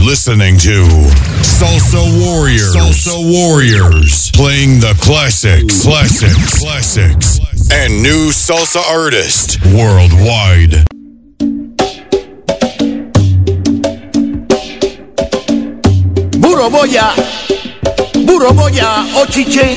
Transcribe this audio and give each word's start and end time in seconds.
You're 0.00 0.08
listening 0.08 0.56
to 0.60 0.86
Salsa 1.44 2.00
Warriors. 2.24 2.74
Salsa 2.74 3.20
Warriors. 3.20 4.30
Playing 4.30 4.80
the 4.80 4.96
classics, 4.98 5.82
classics, 5.82 6.58
classics, 6.58 7.38
and 7.70 8.02
new 8.02 8.30
salsa 8.32 8.80
artists 8.88 9.58
worldwide. 9.66 10.86
Buro 16.40 16.70
Boya, 16.70 17.12
Buro 18.24 18.52
Boya 18.56 19.04
Ochiche, 19.20 19.76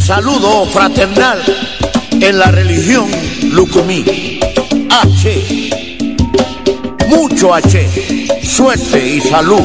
saludo 0.00 0.66
fraternal 0.66 1.38
en 2.10 2.38
la 2.40 2.50
religión 2.50 3.08
Lucumí. 3.52 4.40
H, 4.90 5.70
mucho 7.08 7.54
H, 7.54 8.33
suerte 8.44 9.16
y 9.16 9.20
salud 9.20 9.62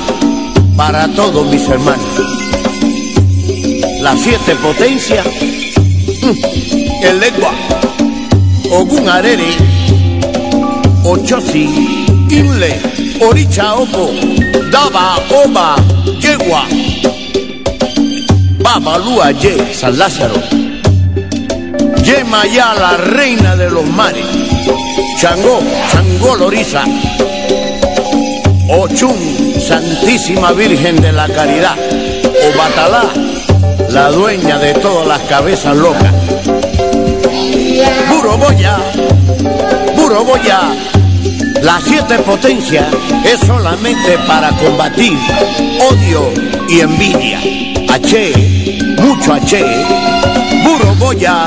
para 0.76 1.08
todos 1.10 1.46
mis 1.48 1.68
hermanos. 1.68 2.06
Las 4.02 4.20
siete 4.22 4.56
potencias, 4.56 5.26
mm, 5.26 7.04
el 7.04 7.20
lengua, 7.20 7.52
Ogun 8.72 9.10
Arere, 9.10 9.50
Ochosi, 11.04 11.64
Inle, 12.30 12.80
Oricha 13.22 13.76
Opo, 13.76 14.12
Daba, 14.72 15.18
Oba, 15.44 15.76
Yegua, 16.20 16.64
Babalúa 18.60 19.32
Ye, 19.32 19.74
San 19.74 19.98
Lázaro, 19.98 20.42
Yema 22.04 22.46
ya 22.48 22.74
la 22.74 22.98
reina 22.98 23.56
de 23.56 23.70
los 23.70 23.86
mares, 23.86 24.26
Changó, 25.20 25.60
Changó 25.92 26.36
Loriza, 26.36 26.86
Ochun, 28.72 29.60
Santísima 29.60 30.52
Virgen 30.52 31.02
de 31.02 31.12
la 31.12 31.28
Caridad, 31.28 31.76
Obatalá, 32.54 33.04
la 33.90 34.12
dueña 34.12 34.60
de 34.60 34.76
todas 34.76 35.08
las 35.08 35.20
cabezas 35.22 35.76
locas. 35.76 36.14
Puro 38.10 38.38
Boya, 38.38 38.78
Puro 39.96 40.24
Boya, 40.24 40.60
las 41.64 41.84
siete 41.84 42.20
potencias 42.20 42.86
es 43.26 43.40
solamente 43.40 44.20
para 44.28 44.52
combatir 44.52 45.18
odio 45.90 46.32
y 46.70 46.82
envidia. 46.82 47.40
H, 47.90 48.96
mucho 49.02 49.34
H, 49.34 49.66
Puro 50.64 50.94
Boya, 50.96 51.46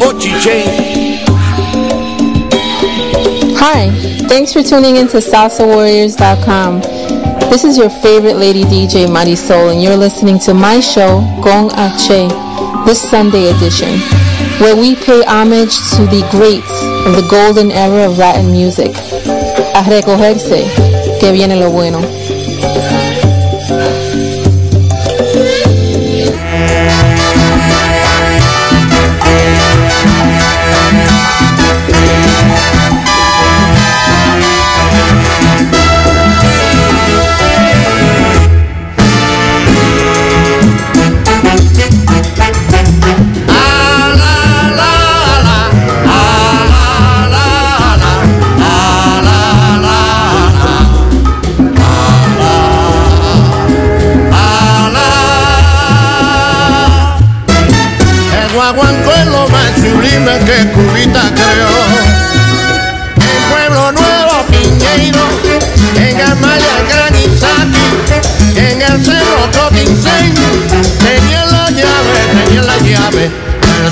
Ochiche. 0.00 1.05
Hi, 3.58 3.90
thanks 4.28 4.52
for 4.52 4.62
tuning 4.62 4.96
in 4.96 5.08
to 5.08 5.16
SalsaWarriors.com. 5.16 6.80
This 7.50 7.64
is 7.64 7.78
your 7.78 7.88
favorite 7.88 8.36
lady 8.36 8.64
DJ 8.64 9.06
Marisol, 9.06 9.72
and 9.72 9.82
you're 9.82 9.96
listening 9.96 10.38
to 10.40 10.54
my 10.54 10.80
show, 10.80 11.20
Gong 11.42 11.70
Ache, 11.72 12.28
this 12.86 13.00
Sunday 13.00 13.50
edition, 13.50 13.98
where 14.60 14.76
we 14.76 14.94
pay 14.94 15.24
homage 15.24 15.74
to 15.96 16.04
the 16.06 16.26
greats 16.30 16.70
of 17.06 17.16
the 17.16 17.26
golden 17.30 17.70
era 17.72 18.10
of 18.10 18.18
Latin 18.18 18.52
music. 18.52 18.94
A 19.74 19.82
recogerse, 19.88 20.68
que 21.18 21.32
viene 21.32 21.56
lo 21.56 21.70
bueno. 21.70 22.00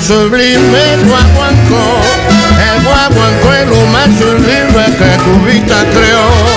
Sublime 0.05 1.03
guaguancó, 1.07 1.99
el 2.61 2.83
guaguancó 2.83 3.53
es 3.53 3.67
lo 3.67 3.85
más 3.87 4.07
sublime 4.19 4.85
que 4.97 5.17
Cubita 5.23 5.83
creó. 5.91 6.54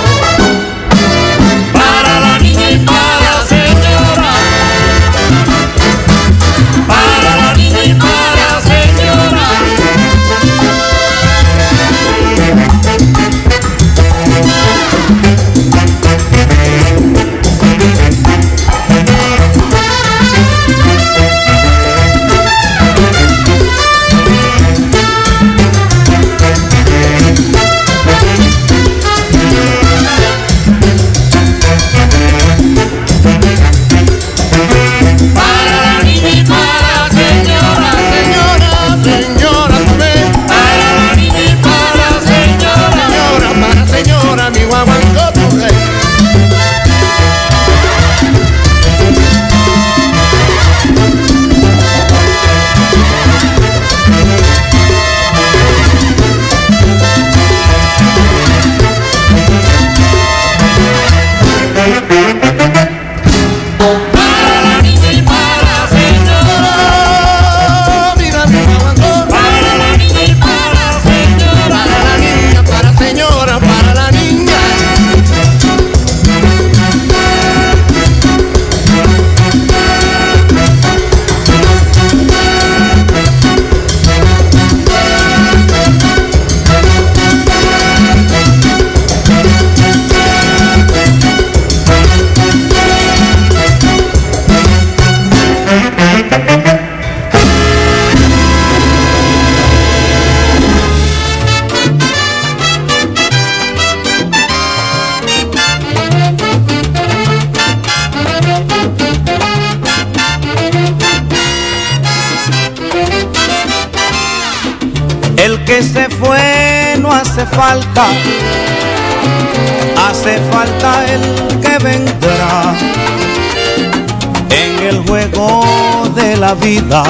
La 126.49 126.55
vida, 126.55 127.03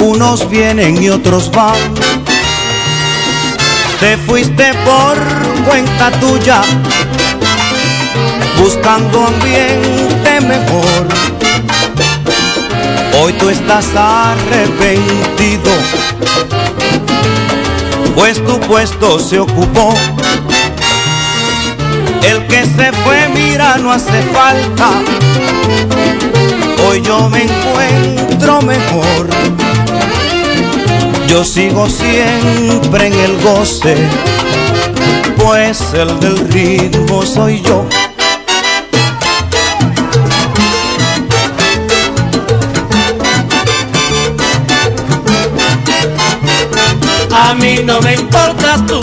unos 0.00 0.48
vienen 0.48 1.02
y 1.02 1.10
otros 1.10 1.50
van. 1.50 1.76
te 4.00 4.16
fuiste 4.16 4.72
por 4.86 5.18
cuenta 5.66 6.10
tuya, 6.12 6.62
buscando 8.58 9.26
ambiente 9.26 10.40
mejor. 10.40 11.08
Hoy 13.20 13.34
tú 13.34 13.50
estás 13.50 13.84
arrepentido, 13.94 15.72
pues 18.14 18.42
tu 18.46 18.58
puesto 18.60 19.18
se 19.18 19.40
ocupó. 19.40 19.92
El 22.22 22.46
que 22.46 22.64
se 22.64 22.92
fue, 23.04 23.28
mira, 23.34 23.76
no 23.76 23.92
hace 23.92 24.22
falta. 24.32 25.97
Hoy 26.90 27.02
yo 27.02 27.28
me 27.28 27.42
encuentro 27.42 28.62
mejor. 28.62 29.28
Yo 31.28 31.44
sigo 31.44 31.86
siempre 31.86 33.08
en 33.08 33.12
el 33.12 33.42
goce, 33.42 33.94
pues 35.36 35.82
el 35.92 36.18
del 36.18 36.38
ritmo 36.48 37.26
soy 37.26 37.60
yo. 37.60 37.86
A 47.30 47.54
mí 47.54 47.80
no 47.84 48.00
me 48.00 48.14
importas 48.14 48.86
tú, 48.86 49.00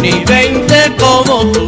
ni 0.00 0.24
veinte 0.24 0.92
como 0.96 1.40
tú. 1.50 1.66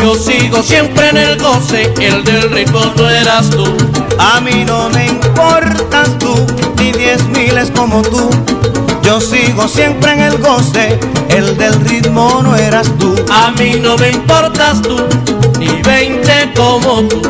Yo 0.00 0.14
sigo 0.14 0.62
siempre 0.62 1.10
en 1.10 1.16
el 1.18 1.38
goce, 1.38 1.92
el 2.00 2.24
del 2.24 2.50
ritmo 2.50 2.80
no 2.96 3.08
eras 3.08 3.50
tú. 3.50 3.64
A 4.18 4.40
mí 4.40 4.64
no 4.66 4.88
me 4.88 5.06
importas 5.06 6.18
tú, 6.18 6.34
ni 6.78 6.90
diez 6.92 7.22
miles 7.28 7.70
como 7.70 8.00
tú. 8.00 8.30
Yo 9.02 9.20
sigo 9.20 9.68
siempre 9.68 10.12
en 10.12 10.20
el 10.20 10.38
goce, 10.38 10.98
el 11.28 11.56
del 11.58 11.74
ritmo 11.84 12.40
no 12.42 12.56
eras 12.56 12.88
tú. 12.98 13.14
A 13.30 13.50
mí 13.52 13.74
no 13.82 13.98
me 13.98 14.10
importas 14.10 14.80
tú, 14.80 14.96
ni 15.58 15.68
veinte 15.82 16.50
como 16.56 17.02
tú. 17.02 17.20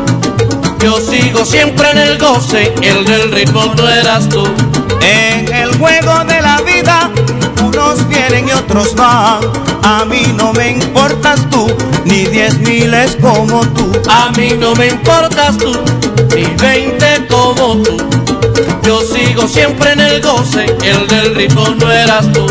Yo 0.78 0.99
sigo 1.00 1.44
siempre 1.44 1.90
en 1.90 1.99
el 1.99 2.19
goce, 2.19 2.72
el 2.82 3.05
del 3.05 3.32
ritmo 3.32 3.64
no 3.76 3.88
eras 3.88 4.28
tú. 4.28 4.44
En 5.02 5.52
el 5.52 5.76
juego 5.76 6.25
de 6.25 6.40
la 6.40 6.61
vida, 6.61 7.11
unos 7.70 8.08
vienen 8.08 8.49
y 8.49 8.52
otros 8.52 8.94
van. 8.94 9.40
A 9.82 10.05
mí 10.05 10.22
no 10.37 10.52
me 10.52 10.70
importas 10.70 11.49
tú, 11.50 11.67
ni 12.05 12.25
diez 12.26 12.58
miles 12.58 13.17
como 13.20 13.61
tú. 13.69 13.93
A 14.08 14.31
mí 14.37 14.55
no 14.58 14.75
me 14.75 14.88
importas 14.88 15.56
tú, 15.58 15.72
ni 16.34 16.44
veinte 16.56 17.26
como 17.28 17.76
tú. 17.82 17.96
Yo 18.82 19.00
sigo 19.02 19.46
siempre 19.46 19.93
en 19.93 20.00
el 20.00 20.22
goce, 20.22 20.67
el 20.82 21.06
del 21.06 21.34
ritmo 21.34 21.69
no 21.78 21.90
eras 21.90 22.31
tú. 22.32 22.46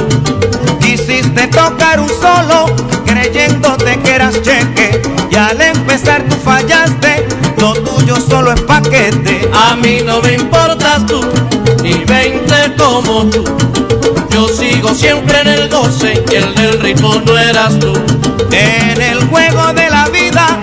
Quisiste 0.79 1.47
tocar 1.47 1.99
un 1.99 2.09
solo, 2.09 2.73
creyéndote 3.05 3.99
que 3.99 4.11
eras 4.11 4.41
cheque. 4.41 5.01
Y 5.29 5.35
al 5.35 5.61
empezar 5.61 6.23
tú 6.29 6.35
fallaste, 6.43 7.27
lo 7.57 7.73
tuyo 7.73 8.15
solo 8.15 8.53
es 8.53 8.61
paquete. 8.61 9.49
A 9.53 9.75
mí 9.75 9.99
no 10.05 10.21
me 10.21 10.33
importas 10.33 11.05
tú, 11.05 11.21
ni 11.83 11.93
veinte 12.05 12.73
como 12.77 13.25
tú. 13.25 13.43
Yo 14.31 14.47
sigo 14.47 14.93
siempre 14.93 15.41
en 15.41 15.47
el 15.47 15.69
goce, 15.69 16.13
el 16.31 16.55
del 16.55 16.79
ritmo 16.79 17.15
no 17.25 17.37
eras 17.37 17.77
tú. 17.79 17.93
En 18.51 19.01
el 19.01 19.23
juego 19.29 19.73
de 19.73 19.89
la 19.89 20.07
vida, 20.09 20.59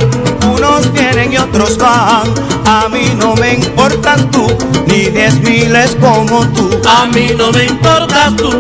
unos 0.53 0.93
vienen 0.93 1.33
y 1.33 1.39
otros 1.39 1.77
van. 1.79 2.33
A 2.67 2.89
mí 2.89 3.13
no 3.17 3.35
me 3.37 3.55
importas 3.55 4.29
tú, 4.31 4.47
ni 4.87 5.07
diez 5.07 5.41
miles 5.41 5.97
como 6.01 6.47
tú. 6.49 6.71
A 6.89 7.07
mí 7.07 7.29
no 7.37 7.53
me 7.53 7.65
importas 7.65 8.37
tú, 8.37 8.51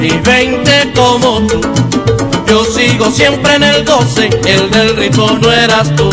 ni 0.00 0.10
veinte 0.10 0.92
como 0.94 1.40
tú. 1.46 1.60
Yo 2.46 2.64
sigo 2.64 3.10
siempre 3.10 3.54
en 3.54 3.62
el 3.62 3.84
goce, 3.84 4.28
el 4.46 4.70
del 4.70 4.96
ritmo 4.96 5.38
no 5.40 5.52
eras 5.52 5.94
tú. 5.96 6.10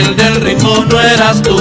El 0.00 0.16
del 0.16 0.40
ritmo 0.40 0.84
no 0.88 1.00
eras 1.00 1.42
tú. 1.42 1.56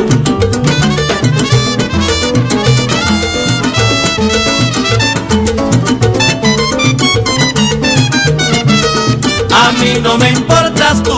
A 9.52 9.72
mí 9.74 10.00
no 10.02 10.18
me 10.18 10.30
importas 10.30 11.04
tú, 11.04 11.18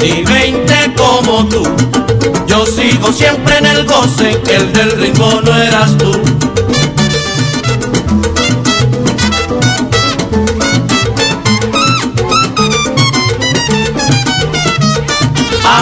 ni 0.00 0.22
veinte 0.22 0.92
como 0.96 1.46
tú. 1.48 1.64
Yo 2.46 2.64
sigo 2.66 3.12
siempre 3.12 3.58
en 3.58 3.66
el 3.66 3.84
goce, 3.84 4.40
el 4.48 4.72
del 4.72 4.92
ritmo 5.00 5.40
no 5.44 5.56
eras 5.56 5.96
tú. 5.98 6.12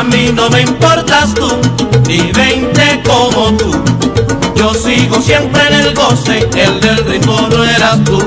A 0.01 0.03
mí 0.03 0.31
no 0.33 0.49
me 0.49 0.63
importas 0.63 1.35
tú, 1.35 1.47
ni 2.09 2.33
veinte 2.33 3.03
como 3.05 3.55
tú. 3.59 3.71
Yo 4.57 4.73
sigo 4.73 5.21
siempre 5.21 5.61
en 5.67 5.75
el 5.75 5.95
goce, 5.95 6.49
el 6.57 6.81
del 6.81 7.05
ritmo 7.05 7.39
no 7.51 7.63
eras 7.63 8.03
tú. 8.05 8.19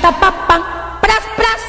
Pras 0.00 1.24
pras. 1.36 1.62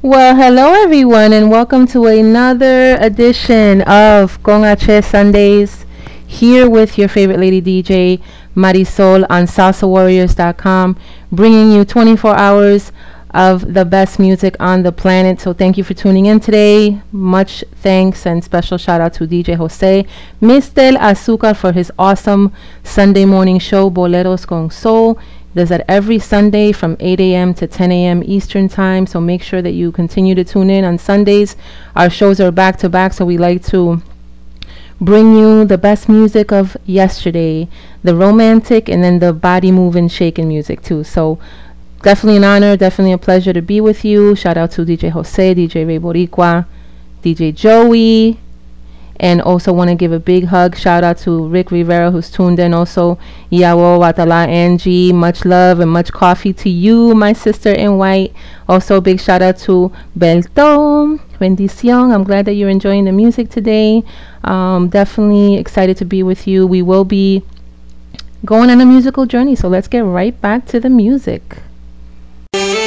Well, 0.00 0.36
hello 0.36 0.74
everyone, 0.74 1.32
and 1.32 1.50
welcome 1.50 1.88
to 1.88 2.06
another 2.06 2.96
edition 3.00 3.82
of 3.82 4.40
Con 4.44 4.64
H 4.64 5.04
Sundays. 5.04 5.84
Here 6.26 6.70
with 6.70 6.98
your 6.98 7.08
favorite 7.08 7.40
lady 7.40 7.60
DJ 7.60 8.22
Marisol 8.54 9.26
on 9.28 9.46
SalsaWarriors.com, 9.46 10.96
bringing 11.32 11.72
you 11.72 11.84
24 11.84 12.36
hours 12.36 12.92
of 13.36 13.74
the 13.74 13.84
best 13.84 14.18
music 14.18 14.56
on 14.58 14.82
the 14.82 14.90
planet. 14.90 15.38
So 15.40 15.52
thank 15.52 15.76
you 15.76 15.84
for 15.84 15.92
tuning 15.92 16.24
in 16.24 16.40
today. 16.40 17.02
Much 17.12 17.62
thanks 17.82 18.26
and 18.26 18.42
special 18.42 18.78
shout 18.78 19.02
out 19.02 19.12
to 19.14 19.26
DJ 19.26 19.56
Jose 19.56 20.06
Mr. 20.40 20.96
Azúcar 20.96 21.54
for 21.54 21.70
his 21.70 21.92
awesome 21.98 22.50
Sunday 22.82 23.26
morning 23.26 23.58
show, 23.58 23.90
Boleros 23.90 24.46
con 24.46 24.70
Soul. 24.70 25.18
Does 25.54 25.68
that 25.68 25.84
every 25.86 26.18
Sunday 26.18 26.72
from 26.72 26.96
8 26.98 27.20
a.m. 27.20 27.52
to 27.54 27.66
10 27.66 27.92
a.m. 27.92 28.22
Eastern 28.24 28.68
Time. 28.68 29.06
So 29.06 29.20
make 29.20 29.42
sure 29.42 29.60
that 29.62 29.72
you 29.72 29.92
continue 29.92 30.34
to 30.34 30.44
tune 30.44 30.70
in 30.70 30.84
on 30.84 30.98
Sundays. 30.98 31.56
Our 31.94 32.10
shows 32.10 32.40
are 32.40 32.50
back 32.50 32.78
to 32.78 32.88
back, 32.88 33.12
so 33.12 33.24
we 33.26 33.36
like 33.38 33.64
to 33.66 34.02
bring 34.98 35.36
you 35.36 35.64
the 35.66 35.76
best 35.78 36.08
music 36.08 36.52
of 36.52 36.76
yesterday, 36.86 37.68
the 38.02 38.14
romantic, 38.14 38.88
and 38.88 39.04
then 39.04 39.18
the 39.18 39.32
body 39.32 39.70
moving, 39.70 40.08
shaking 40.08 40.48
music 40.48 40.82
too. 40.82 41.04
So 41.04 41.38
definitely 42.06 42.36
an 42.36 42.44
honor, 42.44 42.76
definitely 42.76 43.10
a 43.10 43.18
pleasure 43.18 43.52
to 43.52 43.60
be 43.60 43.80
with 43.80 44.04
you. 44.04 44.36
Shout 44.36 44.56
out 44.56 44.70
to 44.70 44.82
DJ 44.82 45.10
Jose, 45.10 45.54
DJ 45.56 45.84
Ray 45.84 45.98
Boricua, 45.98 46.64
DJ 47.20 47.52
Joey, 47.52 48.38
and 49.16 49.42
also 49.42 49.72
want 49.72 49.90
to 49.90 49.96
give 49.96 50.12
a 50.12 50.20
big 50.20 50.44
hug. 50.44 50.76
Shout 50.76 51.02
out 51.02 51.18
to 51.18 51.48
Rick 51.48 51.72
Rivera 51.72 52.12
who's 52.12 52.30
tuned 52.30 52.60
in 52.60 52.72
also. 52.74 53.18
Yawo 53.50 53.98
Watala 53.98 54.46
Angie 54.46 55.12
much 55.12 55.44
love 55.44 55.80
and 55.80 55.90
much 55.90 56.12
coffee 56.12 56.52
to 56.52 56.70
you 56.70 57.12
my 57.12 57.32
sister 57.32 57.72
in 57.72 57.98
white. 57.98 58.32
Also 58.68 59.00
big 59.00 59.20
shout 59.20 59.42
out 59.42 59.58
to 59.66 59.90
Belto 60.16 61.18
Bendición 61.40 62.14
I'm 62.14 62.22
glad 62.22 62.44
that 62.44 62.52
you're 62.52 62.70
enjoying 62.70 63.06
the 63.06 63.12
music 63.12 63.50
today. 63.50 64.04
Um, 64.44 64.90
definitely 64.90 65.56
excited 65.56 65.96
to 65.96 66.04
be 66.04 66.22
with 66.22 66.46
you. 66.46 66.68
We 66.68 66.82
will 66.82 67.04
be 67.04 67.42
going 68.44 68.70
on 68.70 68.80
a 68.80 68.86
musical 68.86 69.26
journey 69.26 69.56
so 69.56 69.66
let's 69.66 69.88
get 69.88 70.04
right 70.04 70.40
back 70.40 70.66
to 70.66 70.78
the 70.78 70.88
music 70.88 71.62
Thank 72.52 72.78
you. 72.80 72.85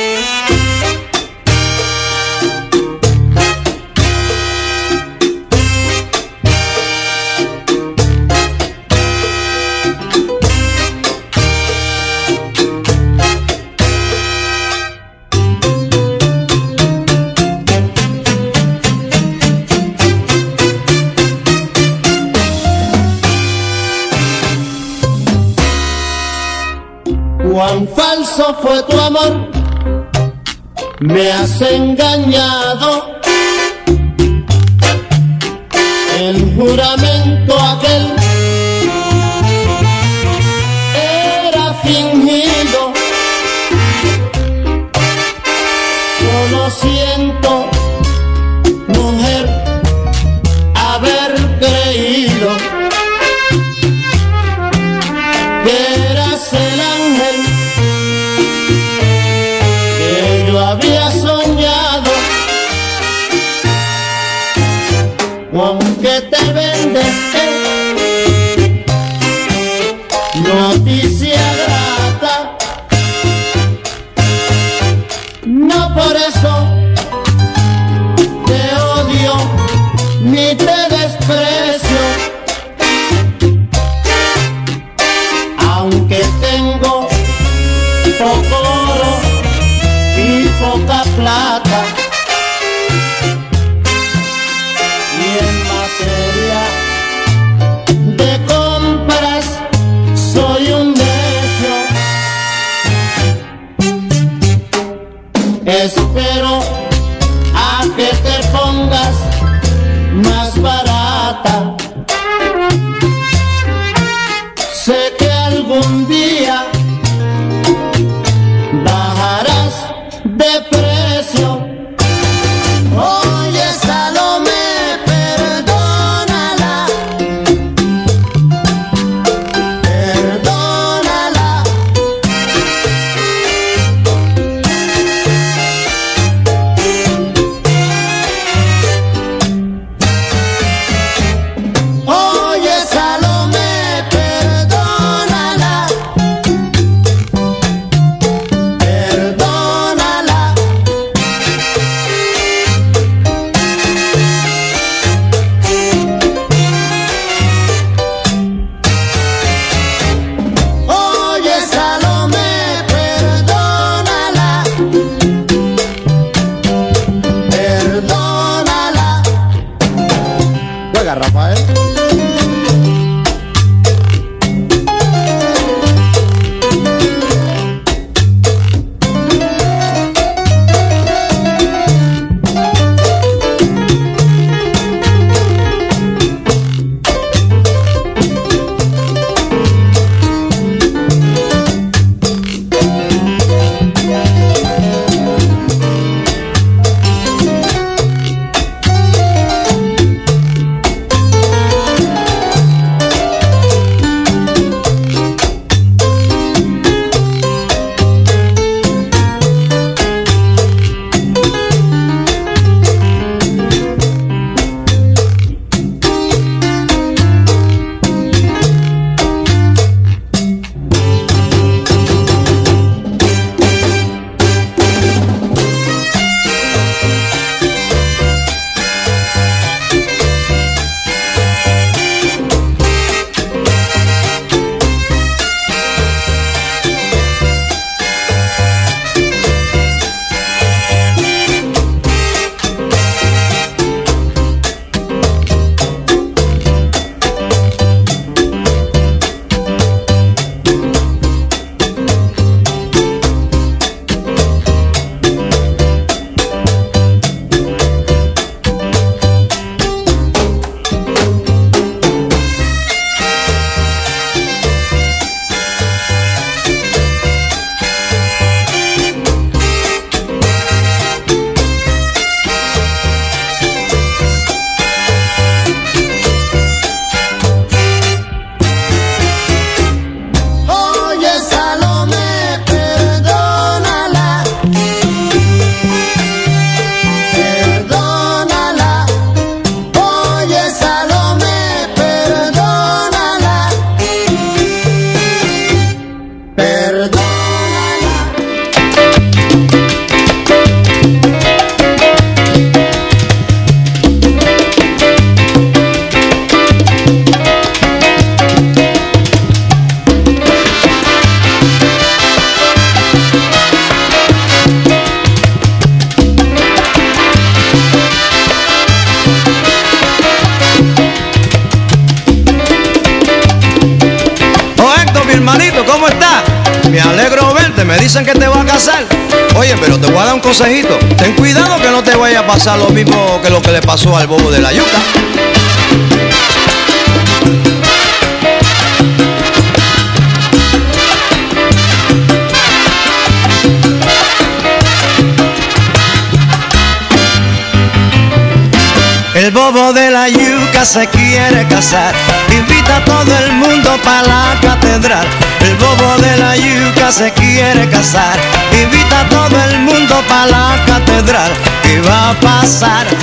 Cuán 27.59 27.89
falso 27.89 28.55
fue 28.61 28.81
tu 28.83 28.97
amor, 28.97 29.51
me 31.01 31.29
has 31.29 31.59
engañado. 31.59 33.19
El 36.21 36.55
juramento 36.55 37.59
aquel 37.59 38.28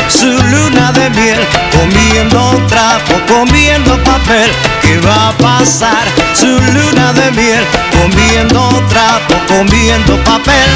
su 0.09 0.27
luna 0.27 0.93
de 0.93 1.09
miel 1.11 1.39
comiendo 1.73 2.61
trapo, 2.69 3.15
comiendo 3.27 3.97
papel. 4.05 4.51
¿Qué 4.83 4.99
va 4.99 5.29
a 5.29 5.33
pasar 5.39 6.05
su 6.35 6.47
luna 6.47 7.15
de 7.15 7.31
miel 7.31 7.65
comiendo 7.93 8.69
trapo, 8.91 9.35
comiendo 9.49 10.23
papel. 10.25 10.69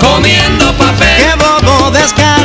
Comiendo 0.00 0.72
papel. 0.76 1.16
Qué 1.16 1.34
bobo 1.36 1.90
descaro 1.92 2.41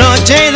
No 0.00 0.16
noche 0.16 0.49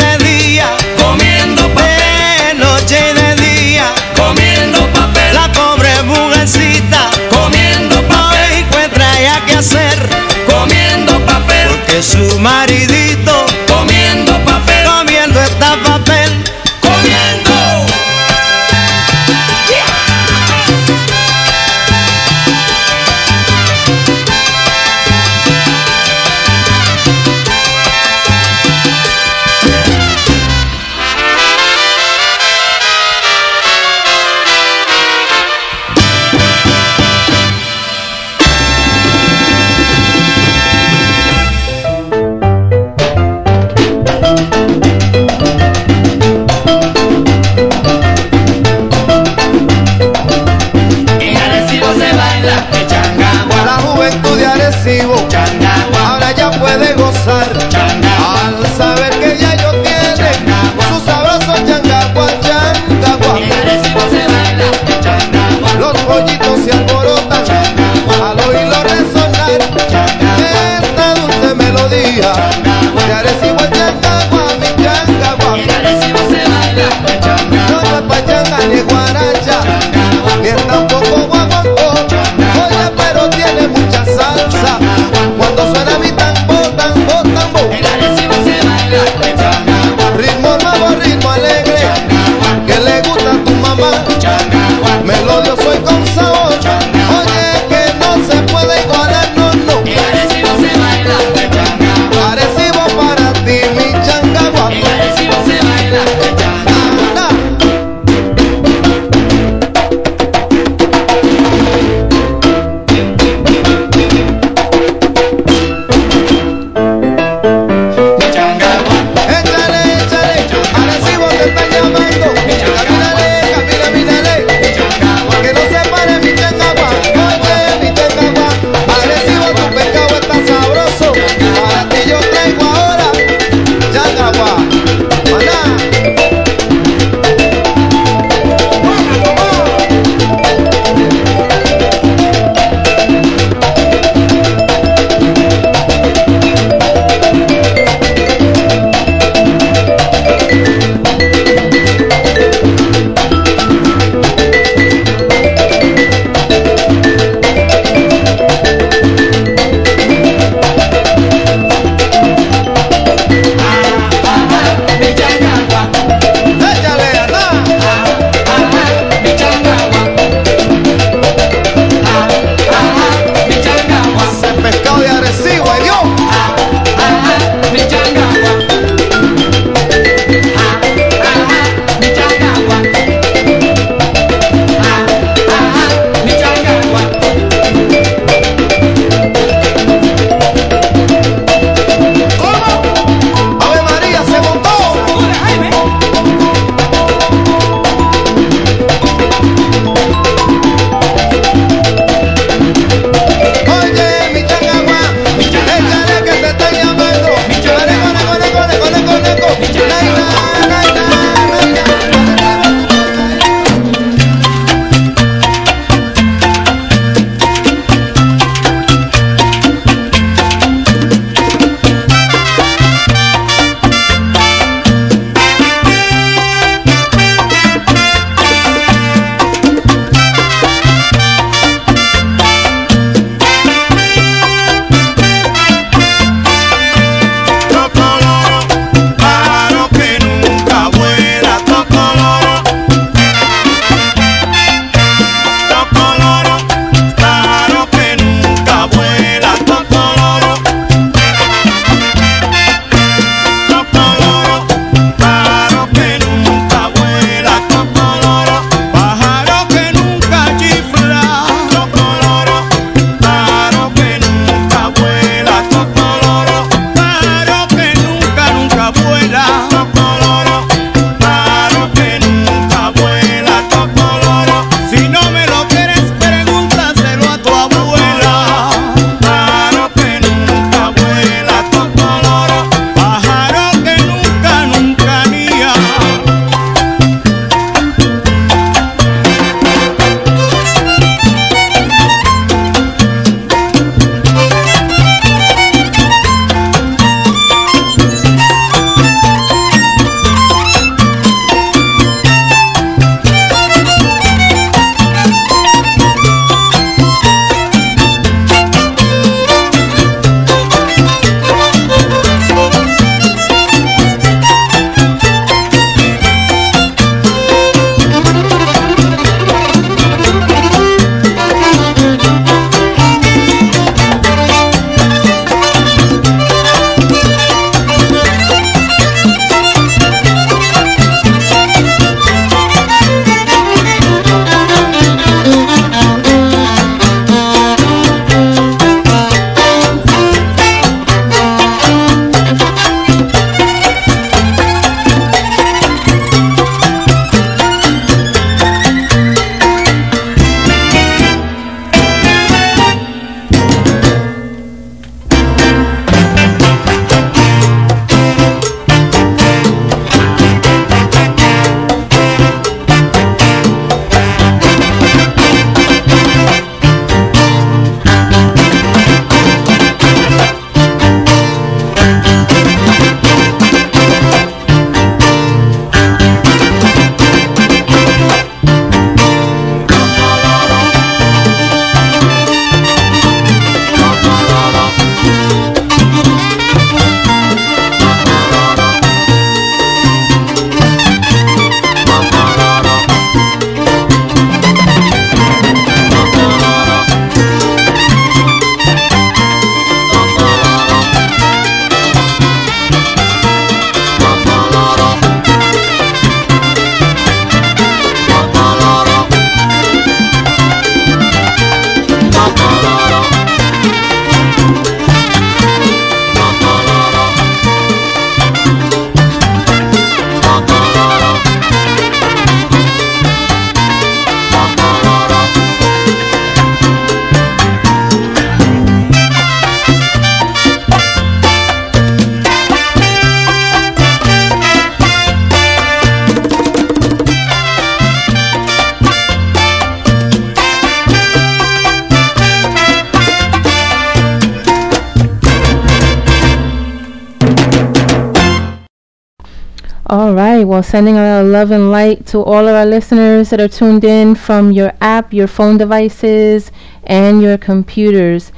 sending 450.94 451.16
a 451.16 451.20
lot 451.20 451.40
of 451.44 451.48
love 451.48 451.70
and 451.72 451.90
light 451.90 452.24
to 452.24 452.38
all 452.38 452.68
of 452.68 452.72
our 452.76 452.86
listeners 452.86 453.50
that 453.50 453.60
are 453.60 453.66
tuned 453.66 454.04
in 454.04 454.32
from 454.32 454.70
your 454.70 454.92
app, 455.00 455.34
your 455.34 455.48
phone 455.48 455.76
devices, 455.76 456.70
and 457.02 457.42
your 457.42 457.58
computers. 457.58 458.52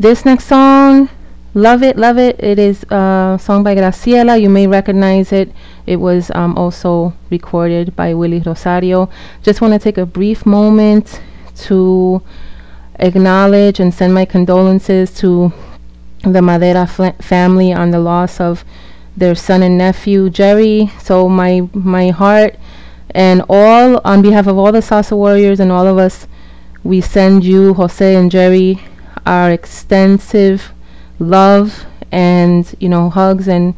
This 0.00 0.24
next 0.24 0.46
song, 0.46 1.10
love 1.52 1.82
it, 1.82 1.98
love 1.98 2.16
it. 2.16 2.42
It 2.42 2.58
is 2.58 2.82
a 2.84 3.38
song 3.38 3.62
by 3.62 3.74
Graciela. 3.74 4.40
You 4.40 4.48
may 4.48 4.66
recognize 4.66 5.32
it. 5.32 5.52
It 5.86 5.96
was 5.96 6.30
um, 6.30 6.56
also 6.56 7.12
recorded 7.28 7.94
by 7.94 8.14
Willie 8.14 8.40
Rosario. 8.40 9.10
Just 9.42 9.60
want 9.60 9.74
to 9.74 9.78
take 9.78 9.98
a 9.98 10.06
brief 10.06 10.46
moment 10.46 11.20
to 11.56 12.22
acknowledge 13.00 13.80
and 13.80 13.92
send 13.92 14.14
my 14.14 14.24
condolences 14.24 15.12
to 15.18 15.52
the 16.22 16.40
Madera 16.40 16.86
fl- 16.86 17.20
family 17.20 17.74
on 17.74 17.90
the 17.90 18.00
loss 18.00 18.40
of 18.40 18.64
their 19.16 19.34
son 19.34 19.62
and 19.62 19.78
nephew 19.78 20.30
Jerry. 20.30 20.90
So 21.00 21.28
my 21.28 21.68
my 21.72 22.10
heart 22.10 22.56
and 23.10 23.42
all 23.48 24.00
on 24.04 24.22
behalf 24.22 24.46
of 24.46 24.58
all 24.58 24.72
the 24.72 24.80
Salsa 24.80 25.16
warriors 25.16 25.60
and 25.60 25.72
all 25.72 25.86
of 25.86 25.98
us, 25.98 26.26
we 26.84 27.00
send 27.00 27.44
you 27.44 27.74
Jose 27.74 28.14
and 28.14 28.30
Jerry 28.30 28.82
our 29.24 29.50
extensive 29.50 30.72
love 31.18 31.86
and 32.12 32.74
you 32.78 32.88
know 32.88 33.10
hugs 33.10 33.48
and 33.48 33.74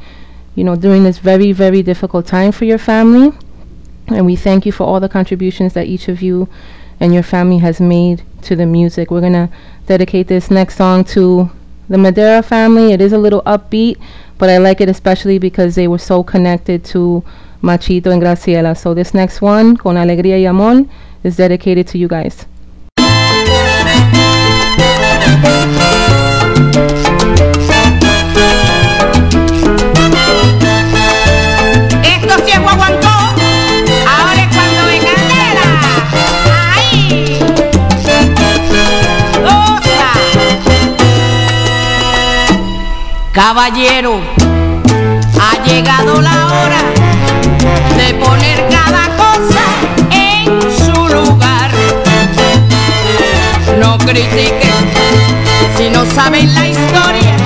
you 0.55 0.65
know 0.65 0.77
during 0.77 1.05
this 1.05 1.19
very 1.19 1.53
very 1.53 1.83
difficult 1.83 2.27
time 2.27 2.53
for 2.53 2.65
your 2.65 2.79
family. 2.79 3.33
And 4.09 4.25
we 4.25 4.37
thank 4.37 4.65
you 4.65 4.73
for 4.73 4.85
all 4.85 5.01
the 5.01 5.09
contributions 5.09 5.75
that 5.75 5.87
each 5.87 6.09
of 6.09 6.23
you 6.23 6.49
and 6.99 7.13
your 7.13 7.23
family 7.23 7.59
has 7.59 7.81
made 7.81 8.23
to 8.43 8.57
the 8.57 8.67
music. 8.67 9.11
We're 9.11 9.21
gonna 9.21 9.51
dedicate 9.87 10.29
this 10.29 10.51
next 10.51 10.77
song 10.77 11.05
to 11.05 11.51
the 11.89 11.99
Madera 11.99 12.43
family. 12.43 12.93
It 12.93 13.01
is 13.01 13.13
a 13.13 13.19
little 13.19 13.43
upbeat, 13.43 13.99
but 14.39 14.49
I 14.49 14.59
like 14.59 14.81
it 14.81 14.89
especially 14.89 15.39
because 15.39 15.75
they 15.75 15.89
were 15.89 15.99
so 15.99 16.23
connected 16.23 16.85
to 16.87 17.23
Machito 17.63 18.13
and 18.13 18.23
Graciela. 18.23 18.77
So 18.77 18.95
this 18.95 19.13
next 19.13 19.43
one, 19.43 19.77
Con 19.77 19.97
Alegría 19.97 20.39
y 20.39 20.47
Amor, 20.47 20.87
is 21.25 21.37
dedicated 21.37 21.87
to 21.89 21.99
you 21.99 22.09
guys. 22.09 22.47
Caballero, 43.39 44.21
ha 45.41 45.65
llegado 45.65 46.21
la 46.21 46.49
hora 46.49 46.81
de 47.97 48.15
poner 48.15 48.69
cada 48.69 49.17
cosa 49.17 49.65
en 50.11 50.61
su 50.61 51.07
lugar. 51.07 51.71
No 53.79 53.97
critiquen 53.99 54.91
si 55.77 55.89
no 55.89 56.05
saben 56.05 56.53
la 56.53 56.67
historia 56.67 57.37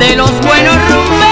de 0.00 0.16
los 0.16 0.32
buenos 0.40 0.74
rumberos 0.90 1.23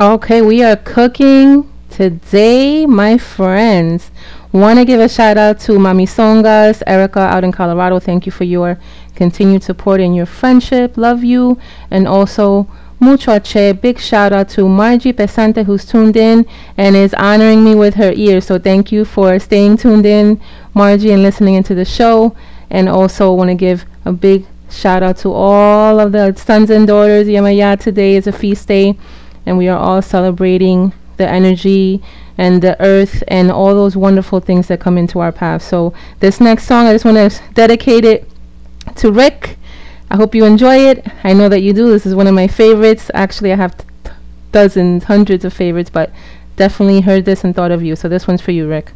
Okay, 0.00 0.42
we 0.42 0.62
are 0.62 0.76
cooking 0.76 1.68
today, 1.90 2.86
my 2.86 3.18
friends. 3.18 4.12
Want 4.52 4.78
to 4.78 4.84
give 4.84 5.00
a 5.00 5.08
shout 5.08 5.36
out 5.36 5.58
to 5.62 5.72
Mami 5.72 6.06
Songas, 6.06 6.84
Erica 6.86 7.18
out 7.18 7.42
in 7.42 7.50
Colorado. 7.50 7.98
Thank 7.98 8.24
you 8.24 8.30
for 8.30 8.44
your 8.44 8.78
continued 9.16 9.64
support 9.64 10.00
and 10.00 10.14
your 10.14 10.24
friendship. 10.24 10.96
Love 10.96 11.24
you. 11.24 11.58
And 11.90 12.06
also, 12.06 12.68
mucho 13.00 13.40
che. 13.40 13.72
Big 13.72 13.98
shout 13.98 14.32
out 14.32 14.48
to 14.50 14.68
Margie 14.68 15.12
Pesante 15.12 15.64
who's 15.64 15.84
tuned 15.84 16.16
in 16.16 16.46
and 16.76 16.94
is 16.94 17.12
honoring 17.14 17.64
me 17.64 17.74
with 17.74 17.94
her 17.94 18.12
ear. 18.14 18.40
So 18.40 18.56
thank 18.56 18.92
you 18.92 19.04
for 19.04 19.40
staying 19.40 19.78
tuned 19.78 20.06
in, 20.06 20.40
Margie, 20.74 21.10
and 21.10 21.24
listening 21.24 21.54
into 21.54 21.74
the 21.74 21.84
show. 21.84 22.36
And 22.70 22.88
also 22.88 23.32
want 23.32 23.48
to 23.50 23.56
give 23.56 23.84
a 24.04 24.12
big 24.12 24.46
shout 24.70 25.02
out 25.02 25.16
to 25.16 25.32
all 25.32 25.98
of 25.98 26.12
the 26.12 26.36
sons 26.36 26.70
and 26.70 26.86
daughters. 26.86 27.26
Yamaya 27.26 27.76
today 27.80 28.14
is 28.14 28.28
a 28.28 28.32
feast 28.32 28.68
day 28.68 28.96
and 29.48 29.56
we 29.56 29.66
are 29.68 29.78
all 29.78 30.02
celebrating 30.02 30.92
the 31.16 31.26
energy 31.28 32.02
and 32.36 32.62
the 32.62 32.80
earth 32.80 33.24
and 33.28 33.50
all 33.50 33.74
those 33.74 33.96
wonderful 33.96 34.40
things 34.40 34.68
that 34.68 34.78
come 34.78 34.98
into 34.98 35.18
our 35.18 35.32
path. 35.32 35.62
So 35.62 35.94
this 36.20 36.40
next 36.40 36.66
song, 36.66 36.86
I 36.86 36.92
just 36.92 37.04
want 37.04 37.16
to 37.16 37.42
dedicate 37.54 38.04
it 38.04 38.28
to 38.96 39.10
Rick. 39.10 39.56
I 40.10 40.16
hope 40.16 40.34
you 40.34 40.44
enjoy 40.44 40.76
it. 40.76 41.06
I 41.24 41.32
know 41.32 41.48
that 41.48 41.60
you 41.60 41.72
do. 41.72 41.90
This 41.90 42.06
is 42.06 42.14
one 42.14 42.26
of 42.26 42.34
my 42.34 42.46
favorites. 42.46 43.10
Actually, 43.14 43.52
I 43.52 43.56
have 43.56 43.74
dozens, 44.52 45.04
hundreds 45.04 45.44
of 45.44 45.52
favorites, 45.52 45.90
but 45.90 46.12
definitely 46.56 47.00
heard 47.00 47.24
this 47.24 47.42
and 47.42 47.54
thought 47.54 47.70
of 47.70 47.82
you. 47.82 47.96
So 47.96 48.08
this 48.08 48.26
one's 48.26 48.40
for 48.40 48.52
you, 48.52 48.68
Rick. 48.68 48.92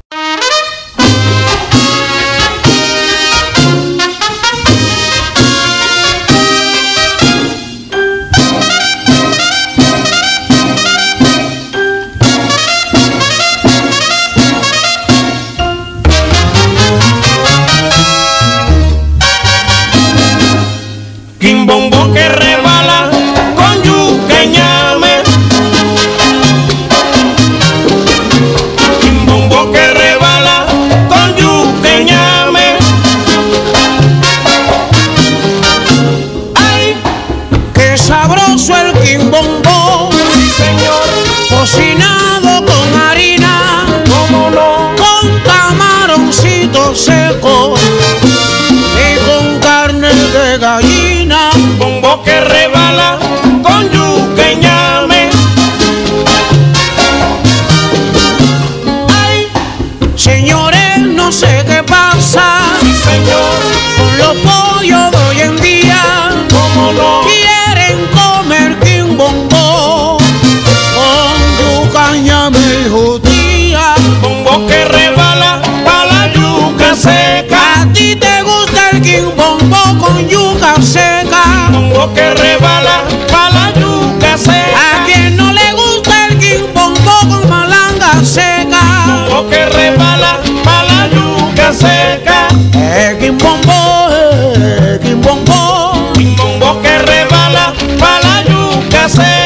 El 79.22 79.28
quimbombo 79.28 79.98
con 79.98 80.28
yuca 80.28 80.74
seca. 80.80 81.68
Bombo 81.70 82.12
que 82.14 82.34
rebala 82.34 83.04
pa' 83.30 83.50
la 83.50 83.72
yuca 83.80 84.34
A 84.34 84.38
seca. 84.38 85.04
quien 85.06 85.36
no 85.36 85.52
le 85.52 85.72
gusta 85.72 86.26
el 86.28 86.38
quimbombo 86.38 87.12
con 87.28 87.48
malanga 87.48 88.24
seca. 88.24 88.80
Bombo 89.06 89.48
que 89.48 89.66
rebala 89.66 90.40
pa' 90.64 90.84
la 90.84 91.08
yuca 91.08 91.72
seca. 91.72 92.48
El 92.74 93.18
quimbombo, 93.18 94.08
el 94.56 95.00
quimbombo. 95.00 96.12
Bombo 96.36 96.82
que 96.82 96.98
rebala 96.98 97.72
pa' 97.98 98.20
la 98.20 98.42
yuca 98.44 99.08
seca. 99.08 99.41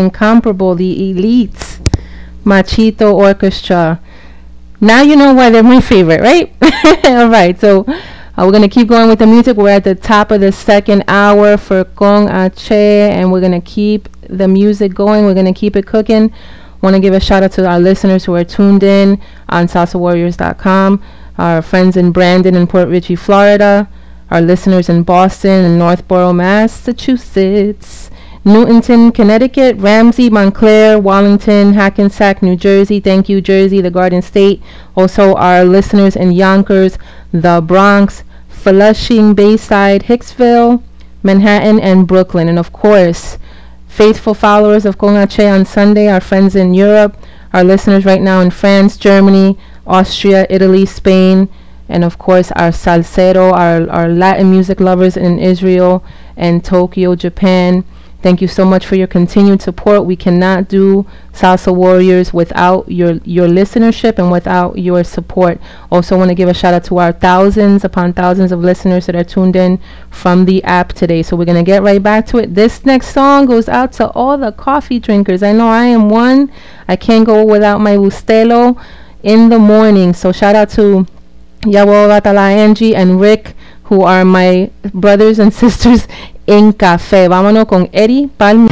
Incomparable, 0.00 0.74
the 0.74 1.10
elite 1.10 1.78
Machito 2.44 3.14
Orchestra. 3.14 4.00
Now 4.80 5.02
you 5.02 5.14
know 5.14 5.34
why 5.34 5.50
they're 5.50 5.62
my 5.62 5.80
favorite, 5.80 6.20
right? 6.20 6.52
All 7.04 7.28
right. 7.28 7.58
So 7.60 7.84
uh, 8.40 8.44
we're 8.44 8.52
going 8.52 8.62
to 8.62 8.68
keep 8.68 8.88
going 8.88 9.08
with 9.08 9.18
the 9.18 9.26
music. 9.26 9.56
We're 9.56 9.70
at 9.70 9.84
the 9.84 9.94
top 9.94 10.30
of 10.30 10.40
the 10.40 10.50
second 10.50 11.04
hour 11.06 11.56
for 11.56 11.84
Kong 11.84 12.30
Ache, 12.30 12.70
and 12.72 13.30
we're 13.30 13.40
going 13.40 13.52
to 13.52 13.60
keep 13.60 14.08
the 14.22 14.48
music 14.48 14.94
going. 14.94 15.26
We're 15.26 15.34
going 15.34 15.52
to 15.52 15.52
keep 15.52 15.76
it 15.76 15.86
cooking. 15.86 16.32
Want 16.80 16.96
to 16.96 17.00
give 17.00 17.12
a 17.12 17.20
shout 17.20 17.42
out 17.42 17.52
to 17.52 17.68
our 17.68 17.78
listeners 17.78 18.24
who 18.24 18.34
are 18.34 18.44
tuned 18.44 18.82
in 18.82 19.20
on 19.50 19.66
salsawarriors.com, 19.66 21.02
our 21.36 21.60
friends 21.60 21.98
in 21.98 22.12
Brandon 22.12 22.54
and 22.54 22.66
Port 22.66 22.88
Richey, 22.88 23.16
Florida, 23.16 23.86
our 24.30 24.40
listeners 24.40 24.88
in 24.88 25.02
Boston 25.02 25.66
and 25.66 25.78
Northborough, 25.78 26.32
Massachusetts, 26.32 27.86
Newtonton, 28.44 29.12
Connecticut, 29.14 29.76
Ramsey, 29.76 30.30
Montclair, 30.30 30.98
Wallington, 30.98 31.74
Hackensack, 31.74 32.42
New 32.42 32.56
Jersey. 32.56 32.98
Thank 32.98 33.28
you, 33.28 33.42
Jersey, 33.42 33.82
the 33.82 33.90
Garden 33.90 34.22
State. 34.22 34.62
Also, 34.96 35.34
our 35.34 35.62
listeners 35.62 36.16
in 36.16 36.32
Yonkers, 36.32 36.96
the 37.32 37.60
Bronx, 37.60 38.24
Flushing, 38.48 39.34
Bayside, 39.34 40.04
Hicksville, 40.04 40.82
Manhattan, 41.22 41.80
and 41.80 42.06
Brooklyn. 42.06 42.48
And 42.48 42.58
of 42.58 42.72
course, 42.72 43.36
faithful 43.88 44.32
followers 44.32 44.86
of 44.86 44.96
Congache 44.96 45.40
on 45.40 45.66
Sunday, 45.66 46.08
our 46.08 46.20
friends 46.20 46.56
in 46.56 46.72
Europe, 46.72 47.18
our 47.52 47.62
listeners 47.62 48.06
right 48.06 48.22
now 48.22 48.40
in 48.40 48.50
France, 48.50 48.96
Germany, 48.96 49.58
Austria, 49.86 50.46
Italy, 50.48 50.86
Spain, 50.86 51.48
and 51.90 52.04
of 52.04 52.16
course 52.16 52.52
our 52.52 52.70
salsero, 52.70 53.52
our, 53.52 53.90
our 53.90 54.08
Latin 54.08 54.50
music 54.50 54.80
lovers 54.80 55.16
in 55.16 55.38
Israel 55.38 56.02
and 56.36 56.64
Tokyo, 56.64 57.14
Japan. 57.14 57.84
Thank 58.22 58.42
you 58.42 58.48
so 58.48 58.66
much 58.66 58.84
for 58.84 58.96
your 58.96 59.06
continued 59.06 59.62
support. 59.62 60.04
We 60.04 60.14
cannot 60.14 60.68
do 60.68 61.06
Salsa 61.32 61.74
Warriors 61.74 62.34
without 62.34 62.86
your 62.90 63.12
your 63.24 63.48
listenership 63.48 64.18
and 64.18 64.30
without 64.30 64.78
your 64.78 65.04
support. 65.04 65.58
Also 65.90 66.18
want 66.18 66.28
to 66.28 66.34
give 66.34 66.48
a 66.48 66.52
shout 66.52 66.74
out 66.74 66.84
to 66.84 66.98
our 66.98 67.12
thousands 67.12 67.82
upon 67.82 68.12
thousands 68.12 68.52
of 68.52 68.60
listeners 68.60 69.06
that 69.06 69.16
are 69.16 69.24
tuned 69.24 69.56
in 69.56 69.80
from 70.10 70.44
the 70.44 70.62
app 70.64 70.92
today. 70.92 71.22
So 71.22 71.34
we're 71.34 71.46
going 71.46 71.64
to 71.64 71.70
get 71.70 71.82
right 71.82 72.02
back 72.02 72.26
to 72.26 72.38
it. 72.38 72.54
This 72.54 72.84
next 72.84 73.14
song 73.14 73.46
goes 73.46 73.68
out 73.70 73.92
to 73.94 74.10
all 74.10 74.36
the 74.36 74.52
coffee 74.52 74.98
drinkers. 74.98 75.42
I 75.42 75.52
know 75.52 75.68
I 75.68 75.86
am 75.86 76.10
one. 76.10 76.52
I 76.88 76.96
can't 76.96 77.24
go 77.24 77.42
without 77.44 77.80
my 77.80 77.96
Bustelo 77.96 78.78
in 79.22 79.48
the 79.48 79.58
morning. 79.58 80.12
So 80.12 80.30
shout 80.30 80.54
out 80.54 80.68
to 80.70 81.06
Batala 81.62 82.52
Angie 82.52 82.94
and 82.94 83.18
Rick 83.18 83.54
who 83.90 84.02
are 84.02 84.24
my 84.24 84.70
brothers 84.94 85.38
and 85.40 85.52
sisters 85.62 86.06
en 86.50 86.72
café. 86.72 87.28
Vámonos 87.28 87.66
con 87.66 87.88
Eddie 87.92 88.28
Palmi. 88.36 88.66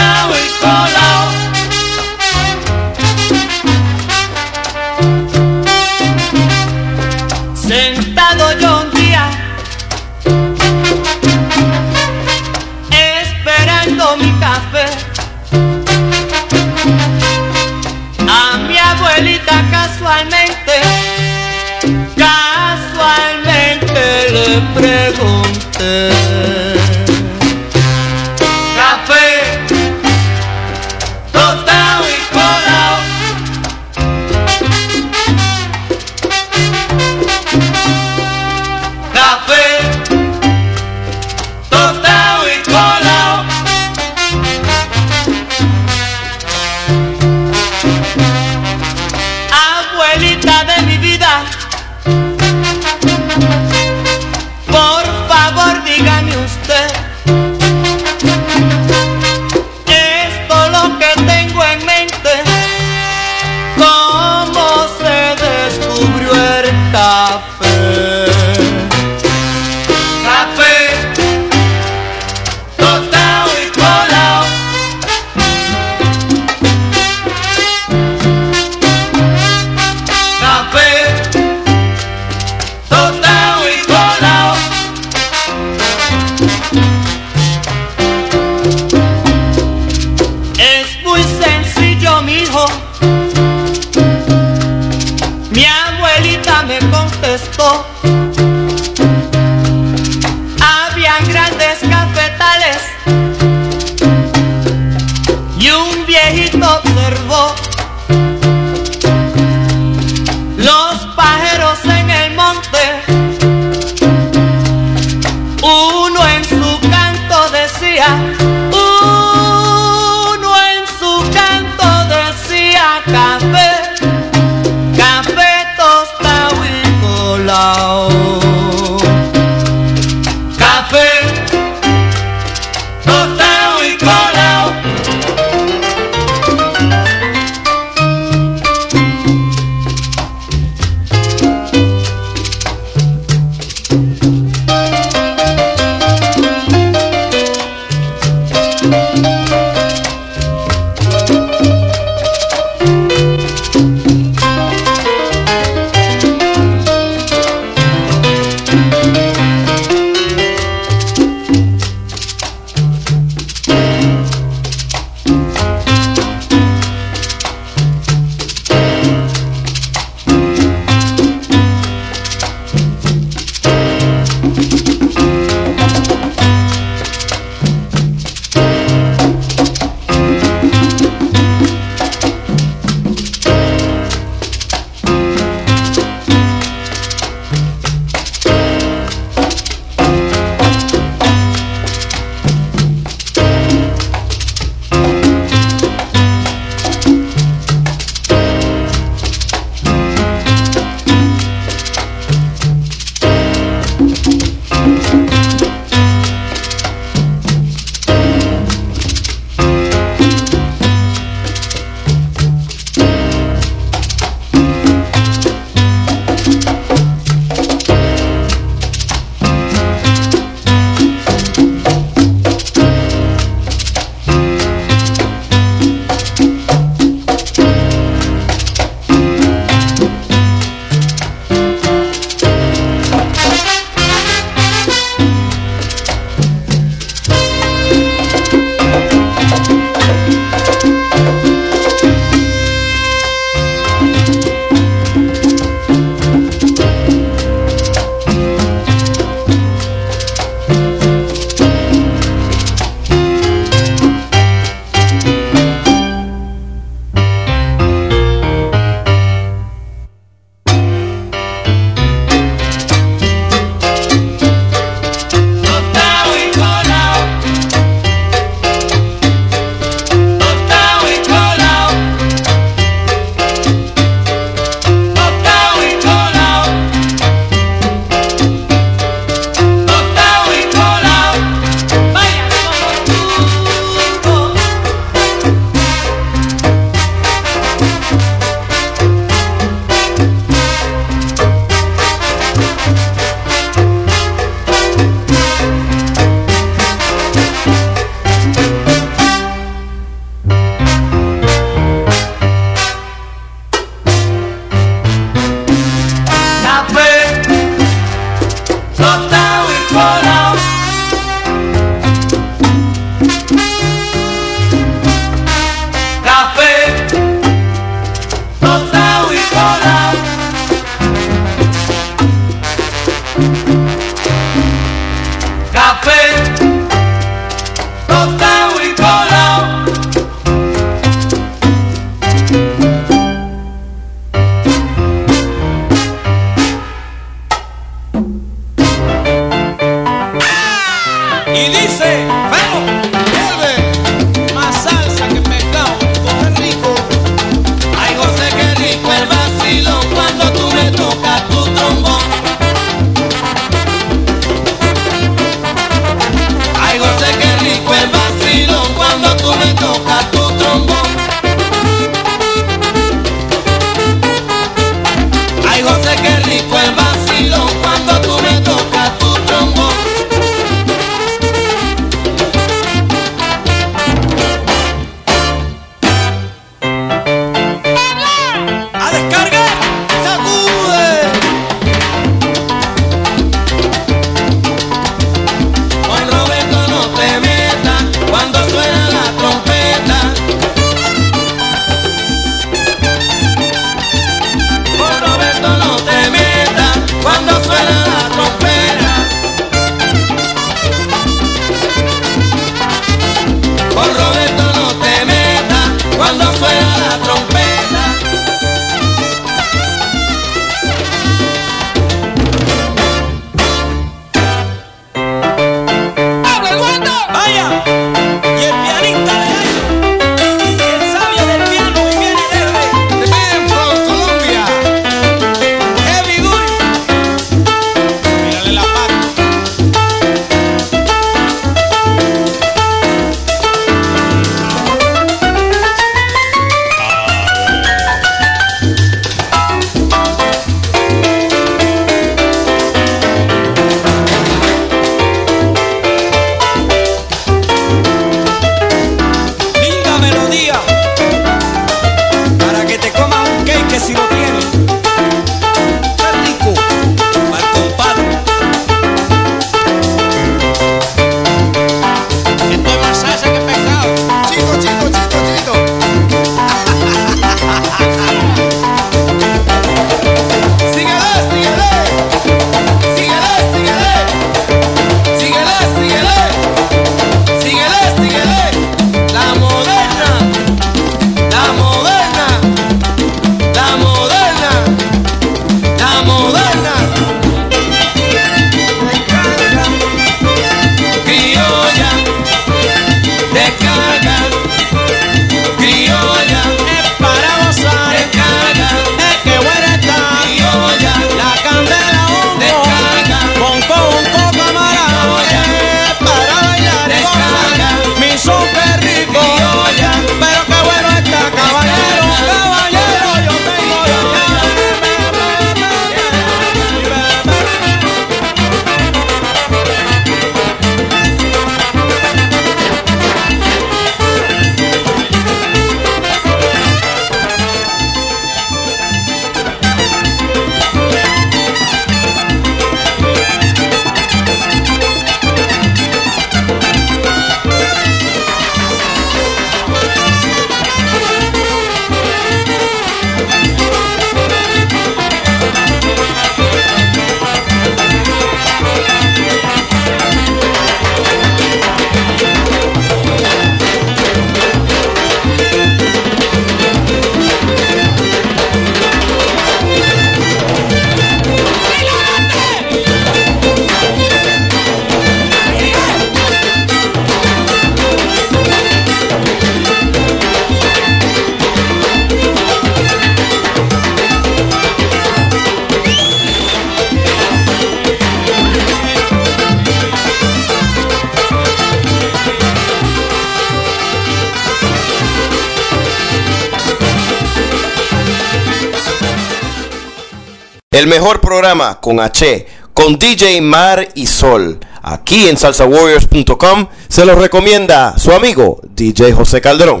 El 591.04 591.10
mejor 591.10 591.38
programa 591.38 592.00
con 592.00 592.18
H, 592.18 592.66
con 592.94 593.18
DJ 593.18 593.60
Mar 593.60 594.08
y 594.14 594.26
Sol. 594.26 594.80
Aquí 595.02 595.50
en 595.50 595.58
salsawarriors.com 595.58 596.86
se 597.08 597.26
lo 597.26 597.34
recomienda 597.34 598.14
su 598.16 598.32
amigo 598.32 598.80
DJ 598.82 599.34
José 599.34 599.60
Calderón. 599.60 600.00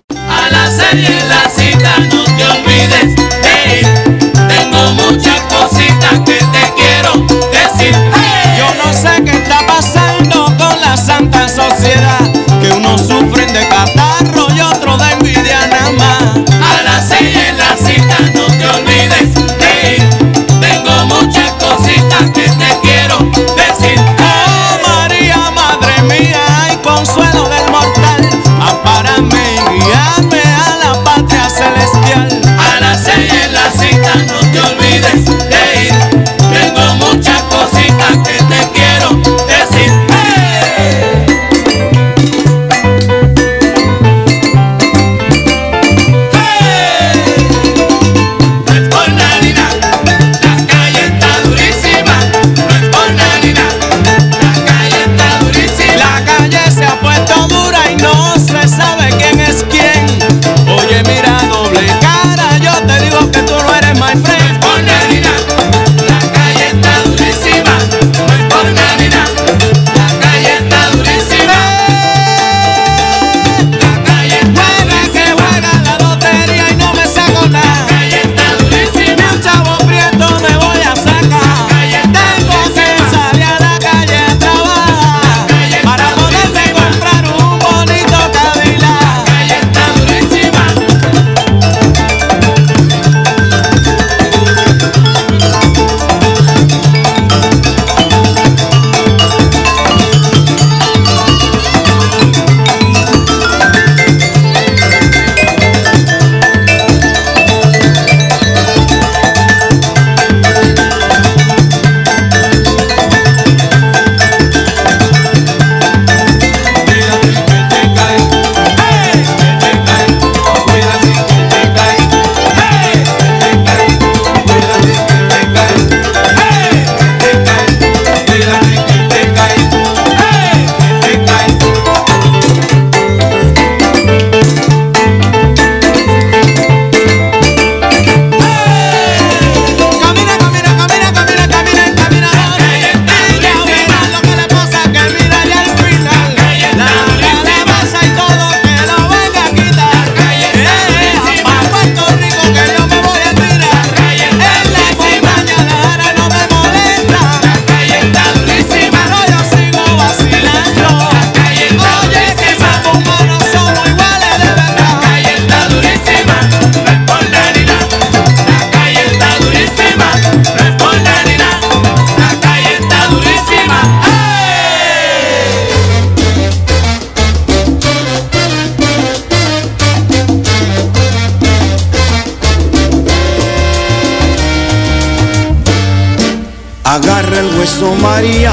Hueso 187.64 187.94
María, 187.94 188.52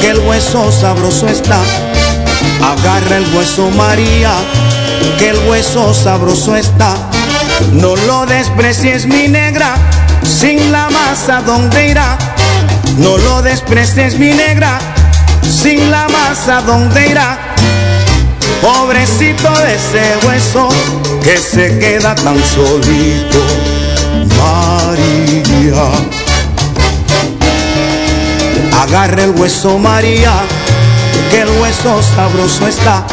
que 0.00 0.10
el 0.10 0.18
hueso 0.18 0.72
sabroso 0.72 1.28
está. 1.28 1.60
Agarra 2.60 3.18
el 3.18 3.32
hueso 3.32 3.70
María, 3.70 4.32
que 5.20 5.28
el 5.28 5.38
hueso 5.48 5.94
sabroso 5.94 6.56
está. 6.56 6.96
No 7.74 7.94
lo 7.94 8.26
desprecies 8.26 9.06
mi 9.06 9.28
negra, 9.28 9.76
sin 10.24 10.72
la 10.72 10.90
masa 10.90 11.42
dónde 11.42 11.90
irá. 11.90 12.18
No 12.96 13.16
lo 13.18 13.40
desprecies 13.42 14.18
mi 14.18 14.32
negra, 14.32 14.80
sin 15.44 15.88
la 15.88 16.08
masa 16.08 16.60
dónde 16.62 17.10
irá. 17.10 17.38
Pobrecito 18.60 19.48
de 19.60 19.74
ese 19.76 20.26
hueso 20.26 20.68
que 21.22 21.36
se 21.36 21.78
queda 21.78 22.16
tan 22.16 22.36
solito, 22.42 23.38
María. 24.40 26.17
Agarra 28.78 29.24
el 29.24 29.30
hueso 29.30 29.76
María, 29.76 30.32
que 31.32 31.40
el 31.40 31.48
hueso 31.60 32.00
sabroso 32.00 32.68
está. 32.68 33.04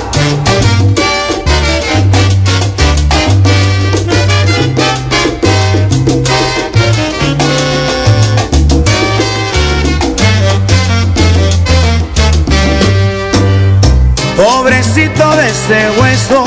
Pobrecito 14.37 15.35
de 15.35 15.47
ese 15.47 15.99
hueso 15.99 16.45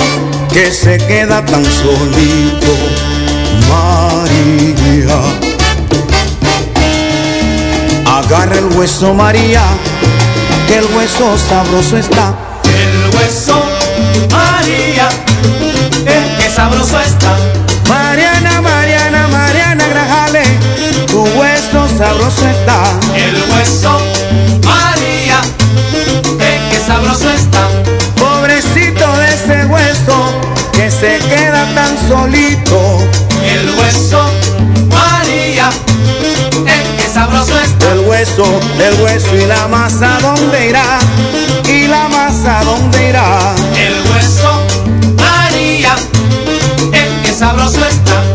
que 0.53 0.71
se 0.71 0.97
queda 0.97 1.45
tan 1.45 1.65
solito, 1.65 2.73
María. 3.69 5.58
Agarra 8.29 8.59
el 8.59 8.67
hueso 8.77 9.15
María, 9.15 9.63
que 10.67 10.77
el 10.77 10.85
hueso 10.95 11.39
sabroso 11.49 11.97
está. 11.97 12.35
El 12.65 13.17
hueso, 13.17 13.59
María, 14.31 15.09
el 16.05 16.37
que 16.37 16.51
sabroso 16.51 17.01
está. 17.01 17.39
Mariana, 17.89 18.61
Mariana, 18.61 19.29
Mariana 19.29 19.87
Grajale, 19.89 20.43
tu 21.07 21.23
hueso 21.23 21.89
sabroso 21.97 22.47
está. 22.47 23.01
El 23.17 23.43
hueso, 23.51 23.99
María, 24.63 25.41
el 26.39 26.71
que 26.71 26.85
sabroso 26.87 27.31
está. 27.31 27.67
Pobrecito 28.17 29.11
de 29.17 29.35
ese 29.35 29.65
hueso 29.65 30.33
que 30.75 30.91
se 30.91 31.19
queda 31.31 31.67
tan 31.75 31.97
solito. 32.07 32.98
Está. 38.21 38.43
El 38.43 38.55
hueso, 38.55 38.61
el 38.81 39.03
hueso 39.03 39.37
y 39.37 39.47
la 39.47 39.69
masa 39.69 40.19
dónde 40.21 40.69
irá. 40.69 40.99
Y 41.69 41.87
la 41.87 42.09
masa 42.09 42.63
dónde 42.65 43.09
irá. 43.11 43.55
El 43.77 43.95
hueso, 44.11 44.63
María, 45.17 45.95
el 46.93 47.23
que 47.23 47.33
sabroso 47.33 47.85
está. 47.87 48.28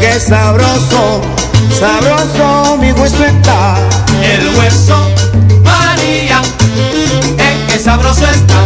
Que 0.00 0.20
sabroso, 0.20 1.20
sabroso 1.78 2.76
mi 2.78 2.92
hueso 2.92 3.24
está. 3.24 3.76
El 4.22 4.56
hueso, 4.56 4.96
María, 5.62 6.40
eh, 7.38 7.66
es 7.68 7.72
que 7.72 7.78
sabroso 7.78 8.24
está. 8.24 8.64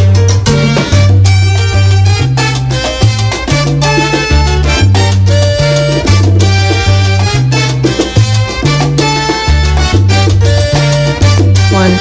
One. 11.74 11.99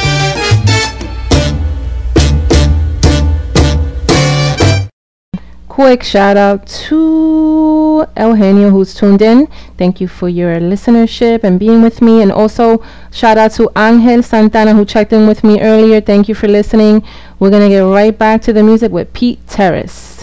Quick 5.68 6.03
shout 6.03 6.38
out 6.38 6.68
to 6.68 7.10
Eugenio 8.22 8.69
who's 8.69 8.93
tuned 8.93 9.22
in. 9.22 9.48
Thank 9.77 9.99
you 9.99 10.07
for 10.07 10.30
your 10.30 10.56
listenership 10.60 11.43
and 11.43 11.60
being 11.60 11.81
with 11.81 12.02
me. 12.02 12.22
And 12.22 12.31
also 12.31 12.84
shout 13.11 13.38
out 13.38 13.52
to 13.53 13.69
Angel 13.77 14.23
Santana 14.23 14.73
who 14.73 14.85
checked 14.85 15.14
in 15.14 15.27
with 15.27 15.43
me 15.43 15.60
earlier. 15.61 16.02
Thank 16.02 16.30
you 16.30 16.35
for 16.35 16.48
listening. 16.48 17.03
We're 17.39 17.49
gonna 17.52 17.69
get 17.69 17.81
right 17.81 18.18
back 18.18 18.41
to 18.43 18.53
the 18.53 18.64
music 18.64 18.91
with 18.91 19.11
Pete 19.14 19.45
Terrace. 19.48 20.20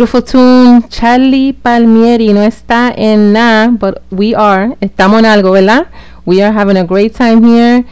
Beautiful 0.00 0.22
tune, 0.22 0.88
Charlie 0.88 1.52
Palmieri. 1.52 2.32
No 2.32 2.40
está 2.42 2.90
en 2.96 3.34
nada, 3.34 3.68
but 3.68 4.02
we 4.10 4.34
are. 4.34 4.74
Estamos 4.80 5.18
en 5.18 5.26
algo, 5.26 5.50
¿verdad? 5.50 5.88
We 6.24 6.40
are 6.42 6.50
having 6.50 6.78
a 6.78 6.84
great 6.84 7.14
time 7.14 7.44
here, 7.44 7.84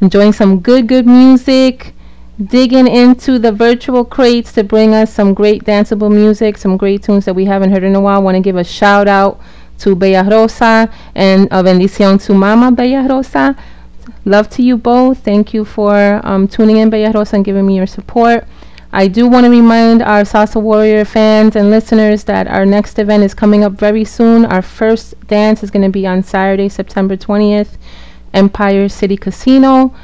enjoying 0.00 0.32
some 0.32 0.60
good, 0.60 0.86
good 0.86 1.06
music, 1.06 1.92
digging 2.38 2.86
into 2.86 3.40
the 3.40 3.50
virtual 3.50 4.04
crates 4.04 4.52
to 4.52 4.62
bring 4.62 4.94
us 4.94 5.12
some 5.12 5.34
great 5.34 5.64
danceable 5.64 6.08
music, 6.08 6.56
some 6.56 6.76
great 6.76 7.02
tunes 7.02 7.24
that 7.24 7.34
we 7.34 7.46
haven't 7.46 7.72
heard 7.72 7.82
in 7.82 7.96
a 7.96 8.00
while. 8.00 8.22
Want 8.22 8.36
to 8.36 8.40
give 8.40 8.54
a 8.54 8.62
shout 8.62 9.08
out 9.08 9.40
to 9.78 9.96
Bella 9.96 10.22
Rosa 10.30 10.88
and 11.16 11.48
a 11.50 11.64
bendición 11.64 12.24
to 12.26 12.32
Mama 12.32 12.70
Bella 12.70 13.08
Rosa. 13.08 13.56
Love 14.24 14.48
to 14.50 14.62
you 14.62 14.76
both. 14.76 15.18
Thank 15.24 15.52
you 15.52 15.64
for 15.64 16.20
um, 16.22 16.46
tuning 16.46 16.76
in, 16.76 16.90
Bella 16.90 17.10
Rosa, 17.10 17.34
and 17.34 17.44
giving 17.44 17.66
me 17.66 17.74
your 17.74 17.88
support. 17.88 18.46
I 18.96 19.08
do 19.08 19.26
want 19.26 19.44
to 19.44 19.50
remind 19.50 20.00
our 20.00 20.22
Salsa 20.22 20.58
Warrior 20.58 21.04
fans 21.04 21.54
and 21.54 21.68
listeners 21.68 22.24
that 22.24 22.46
our 22.46 22.64
next 22.64 22.98
event 22.98 23.24
is 23.24 23.34
coming 23.34 23.62
up 23.62 23.74
very 23.74 24.04
soon. 24.04 24.46
Our 24.46 24.62
first 24.62 25.14
dance 25.26 25.62
is 25.62 25.70
going 25.70 25.82
to 25.82 25.90
be 25.90 26.06
on 26.06 26.22
Saturday, 26.22 26.70
September 26.70 27.14
20th, 27.14 27.76
Empire 28.32 28.88
City 28.88 29.18
Casino. 29.18 29.94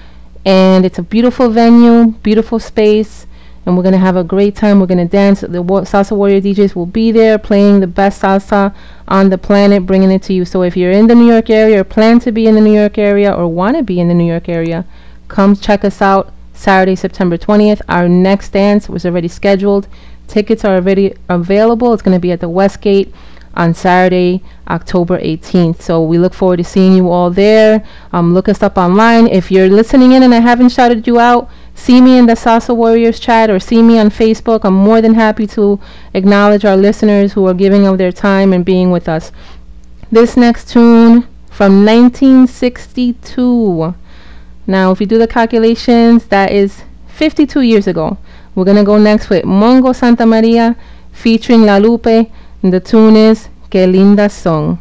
And 0.44 0.84
it's 0.84 0.98
a 0.98 1.02
beautiful 1.02 1.48
venue, 1.48 2.12
beautiful 2.22 2.58
space, 2.58 3.26
and 3.64 3.78
we're 3.78 3.82
going 3.82 3.94
to 3.94 3.98
have 3.98 4.16
a 4.16 4.24
great 4.24 4.56
time. 4.56 4.78
We're 4.78 4.88
going 4.88 5.08
to 5.08 5.10
dance. 5.10 5.40
The 5.40 5.62
Wa- 5.62 5.84
Salsa 5.84 6.14
Warrior 6.14 6.42
DJs 6.42 6.74
will 6.74 6.84
be 6.84 7.12
there 7.12 7.38
playing 7.38 7.80
the 7.80 7.86
best 7.86 8.20
salsa 8.20 8.74
on 9.08 9.30
the 9.30 9.38
planet, 9.38 9.86
bringing 9.86 10.10
it 10.10 10.22
to 10.24 10.34
you. 10.34 10.44
So 10.44 10.64
if 10.64 10.76
you're 10.76 10.92
in 10.92 11.06
the 11.06 11.14
New 11.14 11.32
York 11.32 11.48
area 11.48 11.80
or 11.80 11.84
plan 11.84 12.20
to 12.20 12.30
be 12.30 12.46
in 12.46 12.56
the 12.56 12.60
New 12.60 12.78
York 12.78 12.98
area 12.98 13.32
or 13.32 13.48
want 13.48 13.78
to 13.78 13.82
be 13.82 14.00
in 14.00 14.08
the 14.08 14.14
New 14.14 14.30
York 14.30 14.50
area, 14.50 14.84
come 15.28 15.56
check 15.56 15.82
us 15.82 16.02
out 16.02 16.34
Saturday, 16.62 16.94
September 16.94 17.36
20th. 17.36 17.82
Our 17.88 18.08
next 18.08 18.50
dance 18.50 18.88
was 18.88 19.04
already 19.04 19.26
scheduled. 19.26 19.88
Tickets 20.28 20.64
are 20.64 20.76
already 20.76 21.12
available. 21.28 21.92
It's 21.92 22.02
going 22.02 22.16
to 22.16 22.20
be 22.20 22.30
at 22.30 22.38
the 22.38 22.48
Westgate 22.48 23.12
on 23.54 23.74
Saturday, 23.74 24.44
October 24.68 25.18
18th. 25.18 25.82
So 25.82 26.04
we 26.04 26.18
look 26.18 26.32
forward 26.32 26.58
to 26.58 26.64
seeing 26.64 26.94
you 26.94 27.10
all 27.10 27.30
there. 27.30 27.84
Um, 28.12 28.32
look 28.32 28.48
us 28.48 28.62
up 28.62 28.78
online. 28.78 29.26
If 29.26 29.50
you're 29.50 29.68
listening 29.68 30.12
in 30.12 30.22
and 30.22 30.32
I 30.32 30.38
haven't 30.38 30.68
shouted 30.68 31.08
you 31.08 31.18
out, 31.18 31.50
see 31.74 32.00
me 32.00 32.16
in 32.16 32.26
the 32.26 32.34
Salsa 32.34 32.76
Warriors 32.76 33.18
chat 33.18 33.50
or 33.50 33.58
see 33.58 33.82
me 33.82 33.98
on 33.98 34.10
Facebook. 34.10 34.60
I'm 34.62 34.74
more 34.74 35.00
than 35.00 35.14
happy 35.14 35.48
to 35.48 35.80
acknowledge 36.14 36.64
our 36.64 36.76
listeners 36.76 37.32
who 37.32 37.44
are 37.48 37.54
giving 37.54 37.88
of 37.88 37.98
their 37.98 38.12
time 38.12 38.52
and 38.52 38.64
being 38.64 38.92
with 38.92 39.08
us. 39.08 39.32
This 40.12 40.36
next 40.36 40.70
tune 40.70 41.22
from 41.50 41.84
1962. 41.84 43.96
Now, 44.66 44.92
if 44.92 45.00
you 45.00 45.06
do 45.06 45.18
the 45.18 45.26
calculations, 45.26 46.26
that 46.26 46.52
is 46.52 46.82
52 47.08 47.60
years 47.62 47.86
ago. 47.86 48.18
We're 48.54 48.64
going 48.64 48.76
to 48.76 48.84
go 48.84 48.98
next 48.98 49.30
with 49.30 49.44
Mongo 49.44 49.94
Santa 49.94 50.26
Maria 50.26 50.76
featuring 51.12 51.62
La 51.62 51.78
Lupe. 51.78 52.30
And 52.62 52.72
the 52.72 52.80
tune 52.80 53.16
is 53.16 53.48
Que 53.70 53.86
Linda 53.86 54.28
Song. 54.28 54.78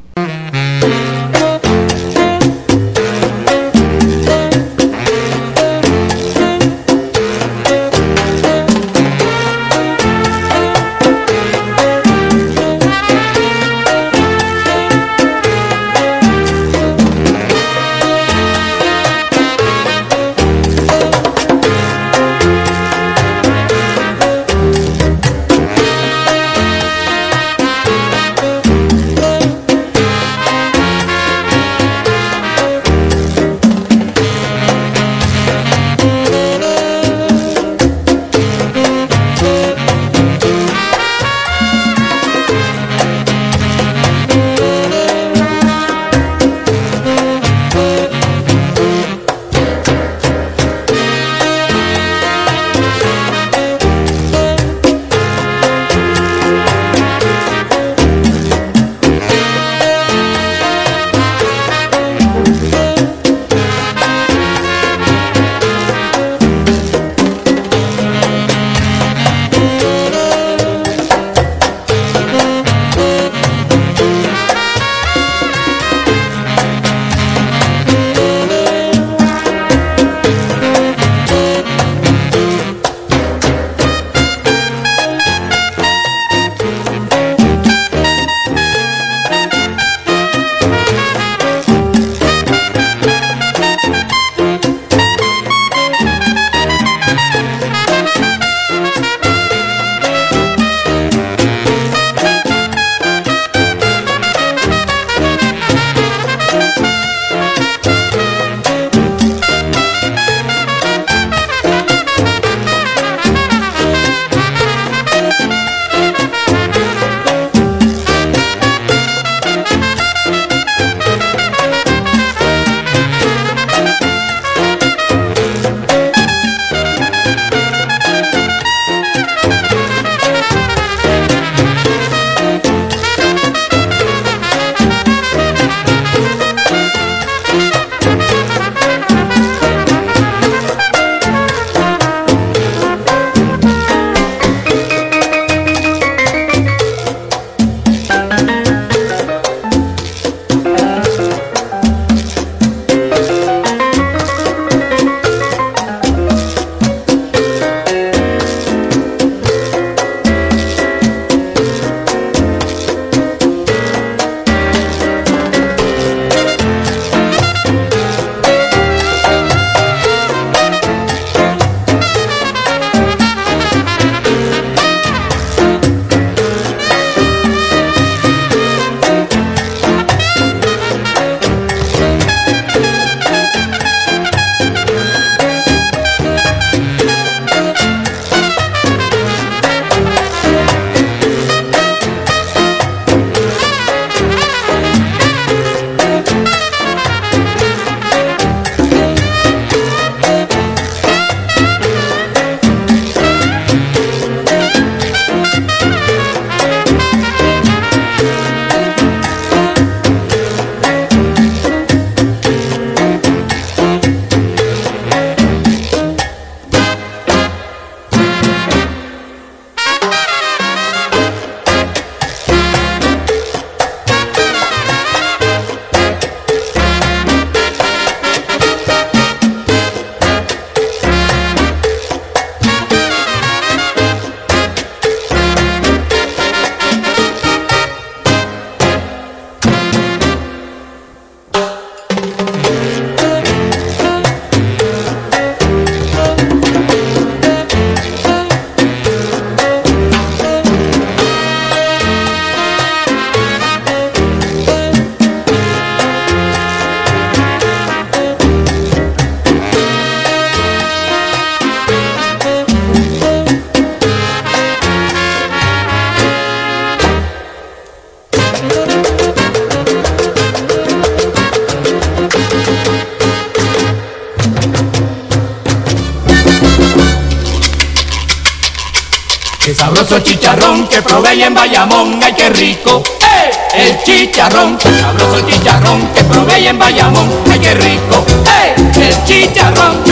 Bayamón, 281.82 282.20
ay 282.24 282.34
qué 282.34 282.50
rico. 282.50 283.02
¡Eh! 283.22 283.52
El 283.74 284.04
chicharrón, 284.04 284.78
sabroso 284.80 285.42
chicharrón 285.48 286.08
que 286.14 286.24
probé 286.26 286.68
en 286.68 286.78
Bayamón, 286.78 287.28
ay 287.52 287.58
qué 287.58 287.74
rico. 287.74 288.24
¡Eh! 288.46 288.76
El 289.02 289.26
chicharrón. 289.26 290.04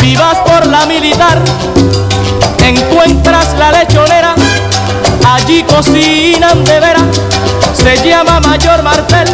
Si 0.00 0.16
vas 0.16 0.38
por 0.38 0.66
la 0.66 0.86
militar, 0.86 1.38
encuentras 2.64 3.54
la 3.56 3.70
lechonera, 3.70 4.34
allí 5.24 5.62
cocinan 5.62 6.64
de 6.64 6.80
veras, 6.80 7.04
se 7.72 7.96
llama 8.08 8.40
Mayor 8.40 8.82
Martel. 8.82 9.28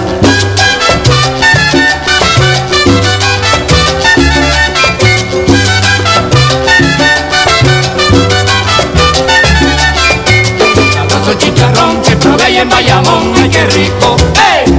Qué 13.56 13.66
rico. 13.66 14.16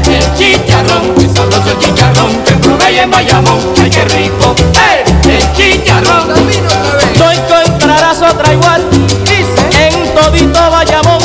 El 0.08 0.36
chicharrón, 0.38 1.14
el 1.18 1.36
sabroso 1.36 1.74
chicharrón 1.80 2.44
que 2.44 2.54
probé 2.56 3.02
en 3.02 3.10
Bayamón, 3.10 3.60
ay 3.82 3.90
qué 3.90 4.06
rico. 4.06 4.56
¡Eh! 4.76 5.04
El 5.28 5.54
chicharrón. 5.54 6.28
No 7.18 7.32
encontrarás 7.32 8.22
otra 8.22 8.54
igual 8.54 8.82
en 9.80 10.14
todito 10.14 10.70
Bayamón 10.70 11.22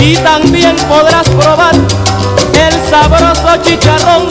y 0.00 0.16
también 0.16 0.74
podrás 0.88 1.28
probar 1.28 1.74
el 1.74 2.90
sabroso 2.90 3.56
chicharrón. 3.62 4.26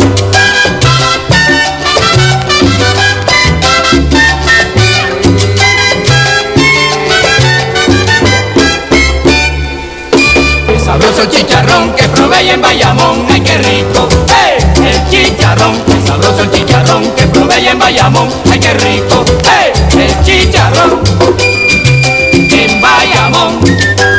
El 10.67 10.79
sabroso 10.79 11.25
chicharrón 11.25 11.70
en 12.53 12.61
Bayamón, 12.61 13.26
ay 13.30 13.41
qué 13.41 13.57
rico. 13.57 14.07
¡Eh! 14.30 14.57
El 14.84 15.10
chicharrón, 15.10 15.76
el 15.88 16.07
sabroso 16.07 16.45
chicharrón 16.52 17.03
que 17.15 17.23
probé 17.28 17.69
en 17.69 17.80
Bayamón, 17.80 18.30
ay 18.52 18.60
qué 18.60 18.73
rico. 18.73 19.23
¡Eh! 19.45 19.73
El 19.98 20.26
chicharrón 20.26 21.02
en 22.52 22.82
Bayamón. 22.82 24.10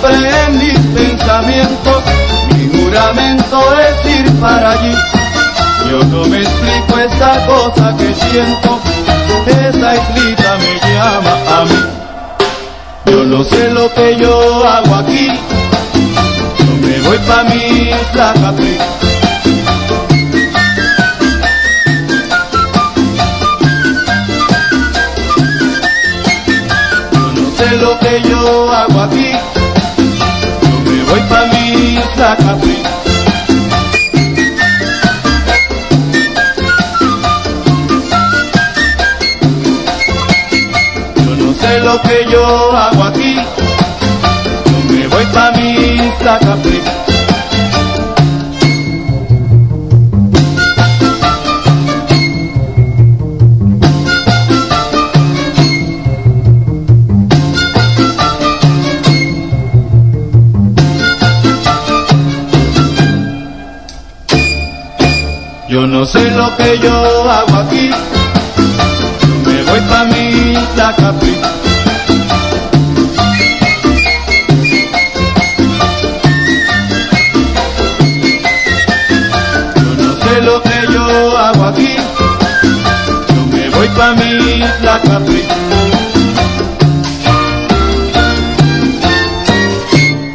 Siempre 0.00 0.44
en 0.46 0.58
mis 0.58 0.78
pensamientos, 0.98 2.02
mi 2.56 2.78
juramento 2.78 3.60
es 3.78 4.20
ir 4.20 4.32
para 4.40 4.72
allí. 4.72 4.94
Yo 5.90 6.04
no 6.04 6.24
me 6.26 6.38
explico 6.38 6.98
esta 6.98 7.46
cosa 7.46 7.96
que 7.96 8.14
siento, 8.14 8.80
esa 9.46 9.94
islita 9.96 10.58
me 10.58 10.94
llama 10.94 11.36
a 11.48 11.64
mí. 11.64 11.84
Yo 13.06 13.24
no 13.24 13.44
sé 13.44 13.70
lo 13.70 13.92
que 13.92 14.16
yo 14.16 14.64
hago 14.66 14.94
aquí, 14.96 15.28
yo 16.58 16.86
me 16.86 17.00
voy 17.00 17.18
pa' 17.18 17.44
mi 17.44 17.90
isla 17.90 18.34
Capri. 18.40 18.78
Yo 27.12 27.32
no 27.42 27.56
sé 27.56 27.76
lo 27.76 27.98
que 27.98 28.22
yo 28.28 28.72
hago 28.72 29.00
aquí, 29.00 29.32
Yo 32.30 32.36
no 41.36 41.54
sé 41.54 41.80
lo 41.80 42.00
que 42.02 42.26
yo 42.30 42.76
hago 42.76 43.04
aquí, 43.04 43.34
yo 43.34 44.94
me 44.94 45.06
voy 45.08 45.24
pa' 45.34 45.50
mi 45.56 45.70
isla 45.72 46.38
no 66.00 66.06
sé 66.06 66.30
lo 66.30 66.56
que 66.56 66.78
yo 66.78 67.30
hago 67.30 67.56
aquí, 67.56 67.90
yo 67.90 69.34
me 69.44 69.62
voy 69.64 69.80
pa' 69.80 70.04
mi 70.06 70.54
Capri. 70.74 71.34
Yo 79.76 79.90
no 80.02 80.12
sé 80.22 80.40
lo 80.40 80.62
que 80.62 80.78
yo 80.90 81.36
hago 81.36 81.64
aquí, 81.66 81.96
yo 83.28 83.46
me 83.52 83.68
voy 83.68 83.88
pa' 83.88 84.14
mi 84.14 84.62
Capri. 85.04 85.44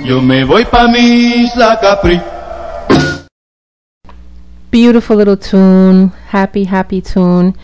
Yo 0.03 0.21
me 0.21 0.43
voy 0.43 0.63
pa' 0.65 0.87
mi 0.87 1.49
Capri. 1.81 2.34
Beautiful 4.85 5.15
little 5.15 5.35
tune, 5.35 6.09
happy, 6.27 6.65
happy 6.65 7.01
tune. 7.01 7.55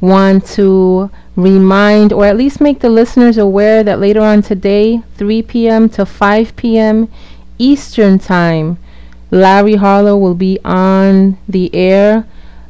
Want 0.00 0.46
to 0.50 1.10
remind 1.34 2.12
or 2.12 2.24
at 2.24 2.36
least 2.36 2.60
make 2.60 2.78
the 2.78 2.88
listeners 2.88 3.36
aware 3.36 3.82
that 3.82 3.98
later 3.98 4.20
on 4.20 4.42
today, 4.42 5.02
3 5.16 5.42
p.m. 5.42 5.88
to 5.88 6.06
5 6.06 6.54
p.m. 6.54 7.08
Eastern 7.58 8.20
Time, 8.20 8.78
Larry 9.32 9.74
Harlow 9.74 10.16
will 10.16 10.36
be 10.36 10.60
on 10.64 11.36
the 11.48 11.74
air. 11.74 12.24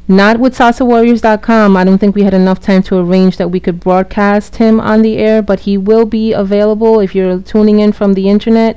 Not 0.07 0.39
with 0.39 0.57
SalsaWarriors.com. 0.57 1.77
I 1.77 1.83
don't 1.83 1.99
think 1.99 2.15
we 2.15 2.23
had 2.23 2.33
enough 2.33 2.59
time 2.59 2.81
to 2.89 2.97
arrange 2.97 3.37
that 3.37 3.51
we 3.51 3.59
could 3.59 3.79
broadcast 3.79 4.55
him 4.55 4.79
on 4.79 5.03
the 5.03 5.17
air, 5.17 5.43
but 5.43 5.59
he 5.59 5.77
will 5.77 6.07
be 6.07 6.33
available 6.33 6.99
if 6.99 7.13
you're 7.13 7.41
tuning 7.41 7.79
in 7.79 7.91
from 7.91 8.15
the 8.15 8.27
internet. 8.27 8.75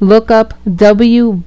Look 0.00 0.30
up 0.30 0.54
WBAI.org. 0.68 1.44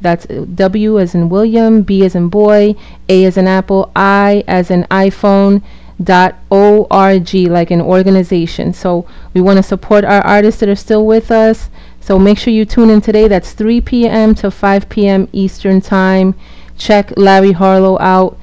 That's 0.00 0.26
W 0.26 0.98
as 0.98 1.14
in 1.14 1.28
William, 1.28 1.82
B 1.82 2.04
as 2.04 2.14
in 2.14 2.28
boy, 2.28 2.74
A 3.08 3.24
as 3.24 3.36
in 3.36 3.46
apple, 3.46 3.92
I 3.94 4.42
as 4.48 4.70
in 4.70 4.84
iPhone. 4.84 5.62
Dot 6.02 6.34
org 6.50 7.32
like 7.32 7.70
an 7.70 7.80
organization. 7.80 8.72
So 8.72 9.06
we 9.34 9.40
want 9.40 9.58
to 9.58 9.62
support 9.62 10.04
our 10.04 10.20
artists 10.22 10.58
that 10.58 10.68
are 10.68 10.74
still 10.74 11.06
with 11.06 11.30
us. 11.30 11.70
So 12.00 12.18
make 12.18 12.38
sure 12.38 12.52
you 12.52 12.64
tune 12.64 12.90
in 12.90 13.00
today. 13.00 13.28
That's 13.28 13.52
3 13.52 13.80
p.m 13.82 14.34
to 14.36 14.50
5 14.50 14.88
p.m 14.88 15.28
eastern 15.32 15.80
time. 15.80 16.34
Check 16.76 17.12
larry 17.16 17.52
harlow 17.52 18.00
out 18.00 18.36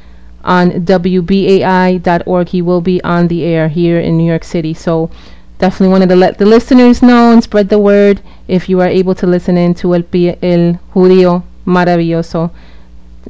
on 0.44 0.72
wbai.org 0.72 2.48
he 2.48 2.62
will 2.62 2.80
be 2.80 3.04
on 3.04 3.28
the 3.28 3.44
air 3.44 3.68
here 3.68 4.00
in 4.00 4.18
new 4.18 4.26
york 4.26 4.46
city. 4.46 4.74
So 4.74 5.12
definitely 5.60 5.90
wanted 5.90 6.10
to 6.10 6.16
let 6.16 6.38
the 6.38 6.46
listeners 6.46 7.02
know 7.02 7.32
and 7.32 7.44
spread 7.44 7.70
the 7.70 7.78
word 7.78 8.22
if 8.48 8.68
you 8.68 8.80
are 8.80 8.88
able 8.88 9.14
to 9.16 9.28
listen 9.28 9.58
in 9.58 9.74
to 9.76 9.94
El, 9.94 10.04
Pi- 10.04 10.38
El 10.42 10.80
Judío 10.94 11.44
Maravilloso. 11.66 12.52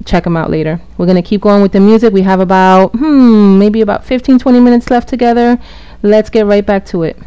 Check 0.05 0.23
them 0.23 0.37
out 0.37 0.49
later. 0.49 0.79
We're 0.97 1.07
going 1.07 1.21
to 1.21 1.27
keep 1.27 1.41
going 1.41 1.61
with 1.61 1.73
the 1.73 1.79
music. 1.79 2.13
We 2.13 2.21
have 2.21 2.39
about, 2.39 2.91
hmm, 2.91 3.59
maybe 3.59 3.81
about 3.81 4.05
15, 4.05 4.39
20 4.39 4.59
minutes 4.59 4.89
left 4.89 5.09
together. 5.09 5.59
Let's 6.03 6.29
get 6.29 6.45
right 6.45 6.65
back 6.65 6.85
to 6.87 7.03
it. 7.03 7.17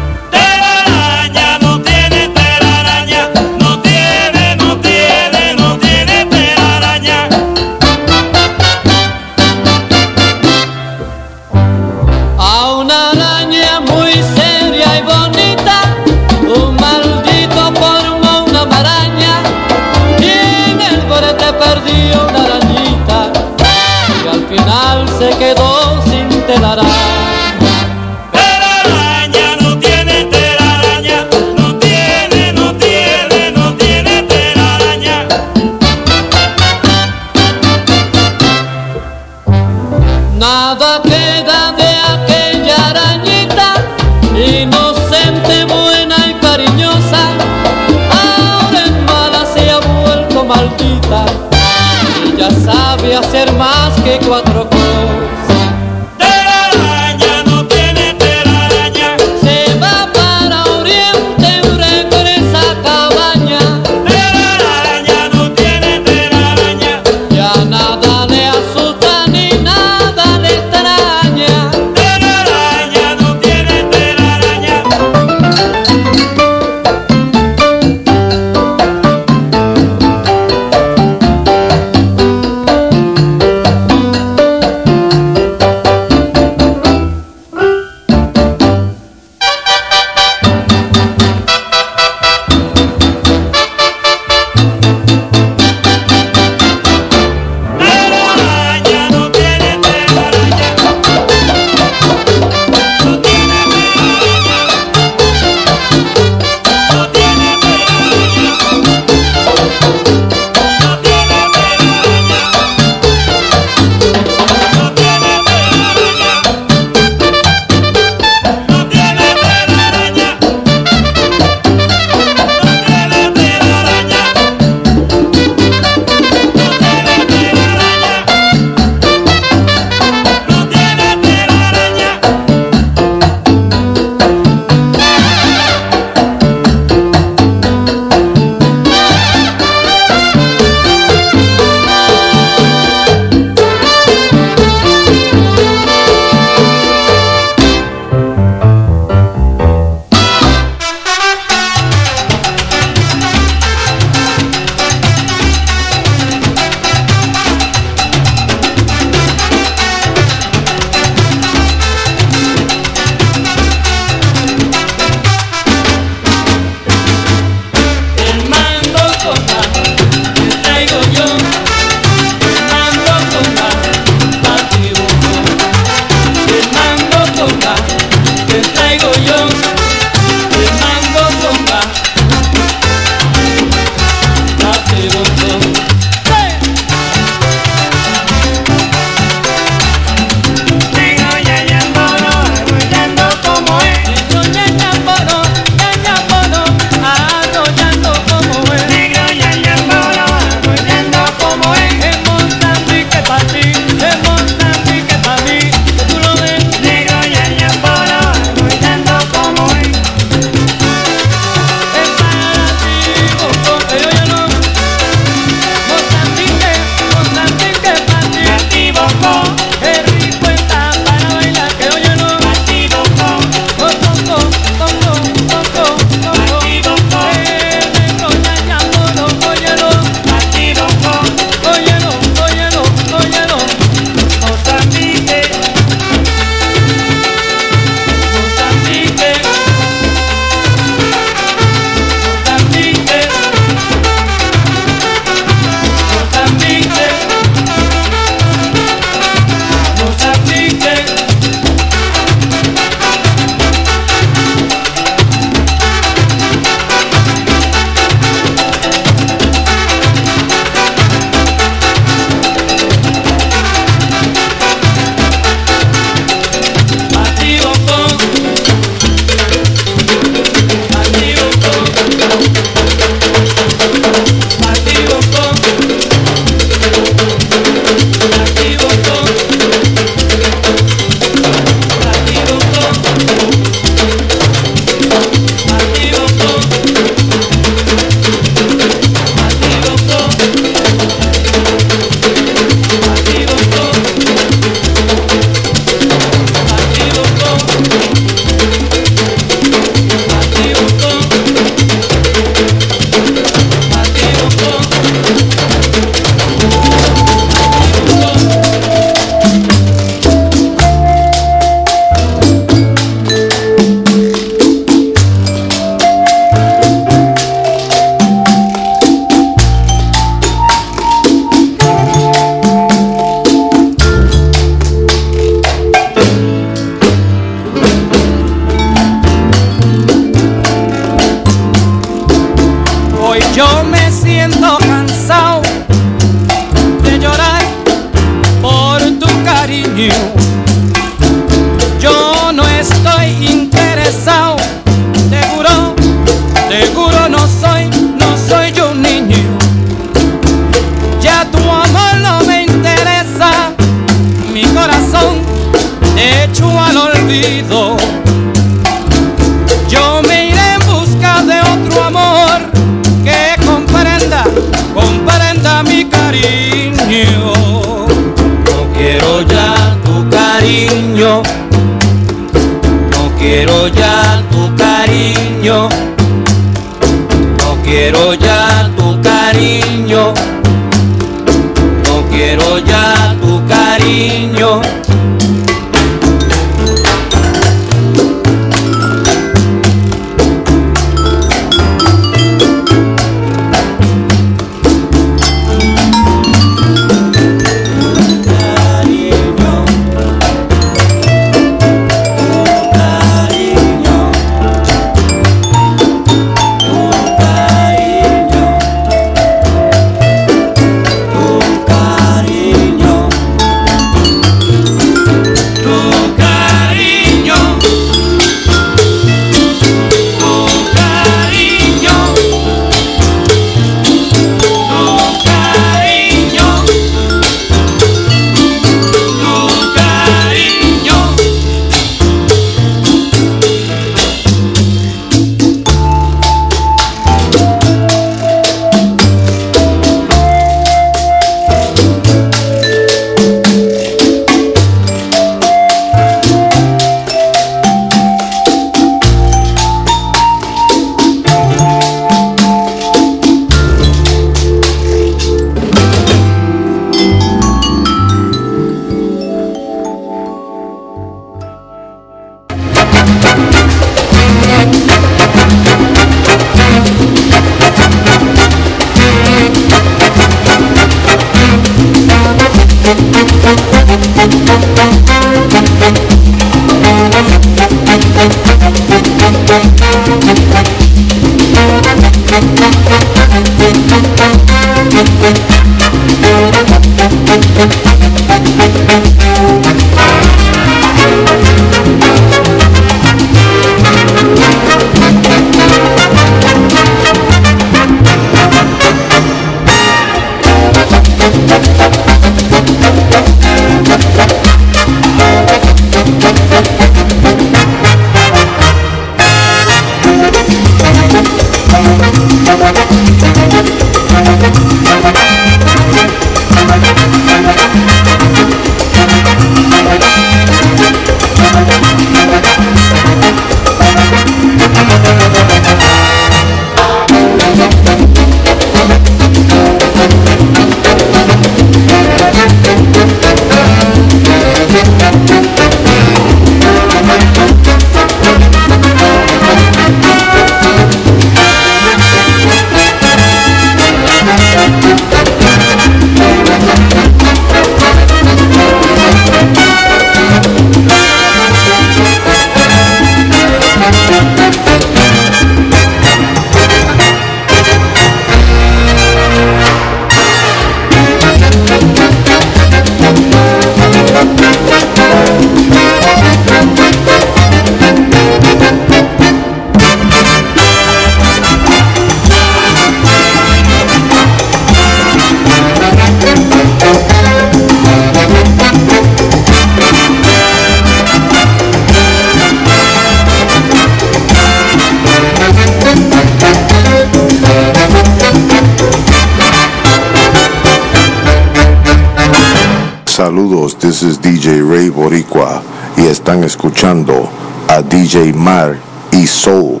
Saludos, 593.58 593.98
this 593.98 594.22
is 594.22 594.38
DJ 594.38 594.86
Ray 594.88 595.10
Boricua 595.10 595.82
y 596.16 596.28
están 596.28 596.62
escuchando 596.62 597.50
a 597.88 598.02
DJ 598.02 598.52
Mar 598.54 599.00
y 599.32 599.46
Soul, 599.46 600.00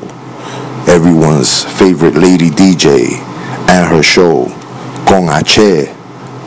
everyone's 0.86 1.64
favorite 1.64 2.14
lady 2.14 2.50
DJ 2.50 3.18
and 3.66 3.92
her 3.92 4.00
show 4.00 4.46
con 5.08 5.28
H 5.28 5.90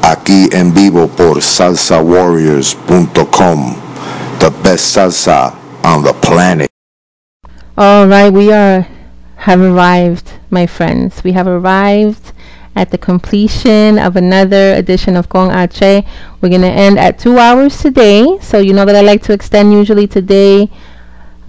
aquí 0.01 0.47
en 0.53 0.73
vivo 0.73 1.09
por 1.09 1.41
salsawarriors.com, 1.41 3.75
the 4.39 4.49
best 4.63 4.95
salsa 4.95 5.53
on 5.83 6.03
the 6.03 6.13
planet. 6.21 6.69
All 7.77 8.07
right, 8.07 8.31
we 8.31 8.53
are 8.53 8.88
have 9.35 9.59
arrived, 9.59 10.31
my 10.49 10.65
friends. 10.65 11.21
We 11.25 11.33
have 11.33 11.47
arrived 11.47 12.31
at 12.76 12.91
the 12.91 12.98
completion 12.98 13.99
of 13.99 14.15
another 14.15 14.73
edition 14.73 15.15
of 15.15 15.30
Con 15.30 15.52
Ache. 15.52 16.06
We're 16.39 16.49
gonna 16.49 16.68
end 16.68 16.98
at 16.99 17.19
two 17.19 17.38
hours 17.38 17.80
today, 17.80 18.38
so 18.41 18.60
you 18.60 18.73
know 18.73 18.85
that 18.85 18.95
I 18.95 19.02
like 19.02 19.22
to 19.23 19.34
extend. 19.34 19.73
Usually 19.73 20.07
today, 20.07 20.69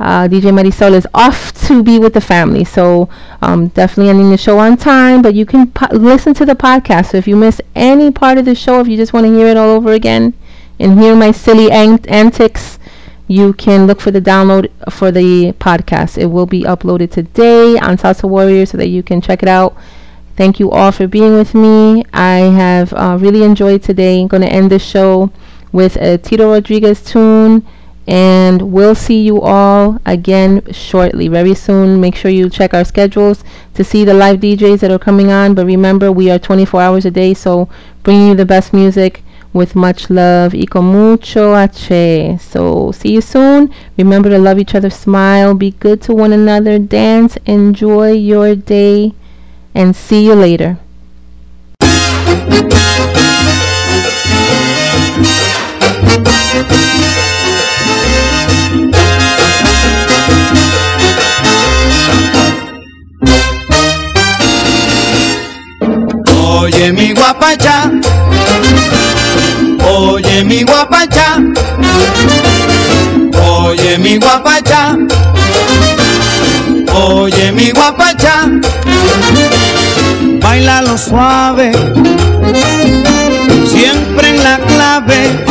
uh, 0.01 0.27
DJ 0.29 0.51
Marisol 0.51 0.93
is 0.93 1.07
off 1.15 1.53
to 1.69 1.83
be 1.83 1.99
with 1.99 2.15
the 2.15 2.21
family, 2.21 2.65
so 2.65 3.09
um, 3.41 3.69
definitely 3.69 4.11
ending 4.11 4.31
the 4.31 4.37
show 4.37 4.59
on 4.59 4.77
time. 4.77 5.23
But 5.23 5.35
you 5.35 5.47
can 5.47 5.71
po- 5.71 5.95
listen 5.95 6.35
to 6.35 6.45
the 6.45 6.55
podcast. 6.55 7.11
So 7.13 7.19
if 7.19 7.29
you 7.29 7.37
miss 7.37 7.61
any 7.75 8.11
part 8.11 8.39
of 8.39 8.45
the 8.45 8.55
show, 8.55 8.81
if 8.81 8.89
you 8.89 8.97
just 8.97 9.13
want 9.13 9.27
to 9.27 9.33
hear 9.33 9.47
it 9.47 9.57
all 9.57 9.71
over 9.71 9.93
again 9.93 10.35
and 10.79 10.99
hear 10.99 11.15
my 11.15 11.31
silly 11.31 11.71
an- 11.71 12.05
antics 12.09 12.79
you 13.33 13.53
can 13.55 13.87
look 13.87 13.99
for 14.01 14.11
the 14.11 14.21
download 14.21 14.69
for 14.91 15.11
the 15.11 15.53
podcast. 15.53 16.19
It 16.19 16.27
will 16.27 16.45
be 16.45 16.65
uploaded 16.65 17.11
today 17.13 17.79
on 17.79 17.97
Salsa 17.97 18.29
Warrior 18.29 18.67
so 18.67 18.77
that 18.77 18.89
you 18.89 19.03
can 19.03 19.23
check 19.23 19.43
it 19.43 19.49
out. 19.49 19.75
Thank 20.37 20.59
you 20.59 20.71
all 20.71 20.93
for 20.93 21.07
being 21.07 21.35
with 21.35 21.55
me. 21.55 22.05
I 22.13 22.39
have 22.39 22.93
uh, 22.95 23.19
really 23.21 23.43
enjoyed 23.43 23.83
today. 23.83 24.21
I'm 24.21 24.29
going 24.29 24.43
to 24.43 24.49
end 24.49 24.71
the 24.71 24.79
show 24.79 25.31
with 25.73 25.97
a 25.97 26.19
Tito 26.19 26.51
Rodriguez 26.51 27.05
tune, 27.05 27.67
and 28.07 28.73
we'll 28.73 28.95
see 28.95 29.23
you 29.23 29.41
all 29.41 29.99
again 30.07 30.63
shortly, 30.73 31.29
very 31.29 31.55
soon. 31.55 32.01
Make 32.01 32.15
sure 32.15 32.31
you 32.31 32.49
check 32.49 32.73
our 32.75 32.85
schedules 32.85 33.45
to 33.75 33.85
see 33.85 34.05
the 34.05 34.15
live 34.15 34.41
DJs 34.41 34.81
that 34.81 34.91
are 34.91 34.99
coming 34.99 35.31
on. 35.31 35.55
But 35.55 35.67
remember, 35.67 36.11
we 36.11 36.31
are 36.31 36.39
24 36.39 36.81
hours 36.81 37.05
a 37.05 37.11
day, 37.11 37.35
so 37.35 37.69
bringing 38.03 38.29
you 38.29 38.35
the 38.35 38.47
best 38.47 38.73
music 38.73 39.23
with 39.53 39.77
much 39.77 40.09
love 40.09 40.55
y 40.55 40.65
con 40.65 40.87
mucho 40.87 41.55
H. 41.57 42.41
So 42.41 42.91
see 42.93 43.13
you 43.13 43.21
soon. 43.21 43.73
Remember 43.99 44.31
to 44.31 44.39
love 44.39 44.59
each 44.59 44.75
other, 44.75 44.91
smile, 44.91 45.55
be 45.55 45.73
good 45.73 46.01
to 46.03 46.15
one 46.15 46.33
another, 46.33 46.79
dance, 46.79 47.37
enjoy 47.45 48.13
your 48.13 48.55
day, 48.55 49.13
and 49.75 49.95
see 49.97 50.25
you 50.25 50.35
later. 50.35 50.79
Oye 66.61 66.93
mi 66.93 67.13
guapacha, 67.15 67.91
oye 69.95 70.45
mi 70.45 70.63
guapacha, 70.65 71.39
oye 73.49 73.99
mi 73.99 74.19
guapacha, 74.19 74.97
oye 76.95 77.53
mi 77.53 77.71
guapacha. 77.73 78.35
Baila 80.63 80.83
lo 80.83 80.97
suave, 80.97 81.73
siempre 83.67 84.31
en 84.31 84.45
la 84.45 84.59
clave. 84.59 85.45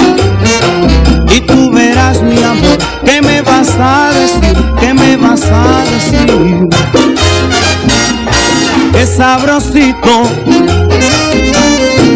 Y 1.36 1.42
tú 1.42 1.72
verás, 1.72 2.22
mi 2.22 2.42
amor, 2.42 2.78
¿qué 3.06 3.22
me 3.22 3.42
vas 3.42 3.70
a 3.80 4.12
decir? 4.14 4.66
¿Qué 4.80 4.94
me 4.94 5.18
vas 5.18 5.44
a 5.44 5.84
decir? 5.92 6.70
Qué 8.94 9.06
sabrosito 9.06 10.24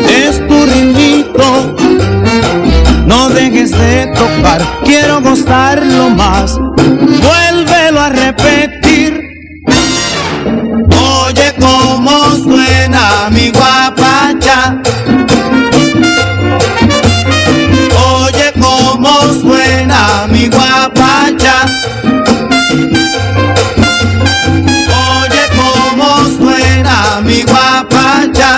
es 0.08 0.48
tu 0.48 0.66
ritmito. 0.66 1.76
No 3.06 3.30
dejes 3.30 3.72
de 3.72 4.08
tocar, 4.16 4.62
quiero 4.86 5.22
gozarlo 5.22 6.10
más. 6.12 6.58
Vuélvelo 6.58 8.00
a 8.00 8.10
repetir. 8.10 9.25
Oye 11.36 11.54
cómo 11.60 12.36
suena 12.44 13.30
mi 13.30 13.50
guapacha. 13.52 14.78
Oye 18.24 18.54
cómo 18.62 19.20
suena 19.42 20.28
mi 20.30 20.48
guapacha. 20.48 21.66
Oye 25.20 25.44
cómo 25.58 26.26
suena 26.38 27.22
mi 27.22 27.44
guapacha. 27.44 28.52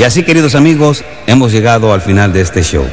Y 0.00 0.02
así, 0.02 0.22
queridos 0.22 0.54
amigos, 0.54 1.04
hemos 1.26 1.52
llegado 1.52 1.92
al 1.92 2.00
final 2.00 2.32
de 2.32 2.40
este 2.40 2.62
show. 2.62 2.86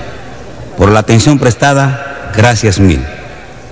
Por 0.77 0.91
la 0.91 0.99
atención 0.99 1.39
prestada, 1.39 2.33
gracias 2.35 2.81
mil. 2.81 3.01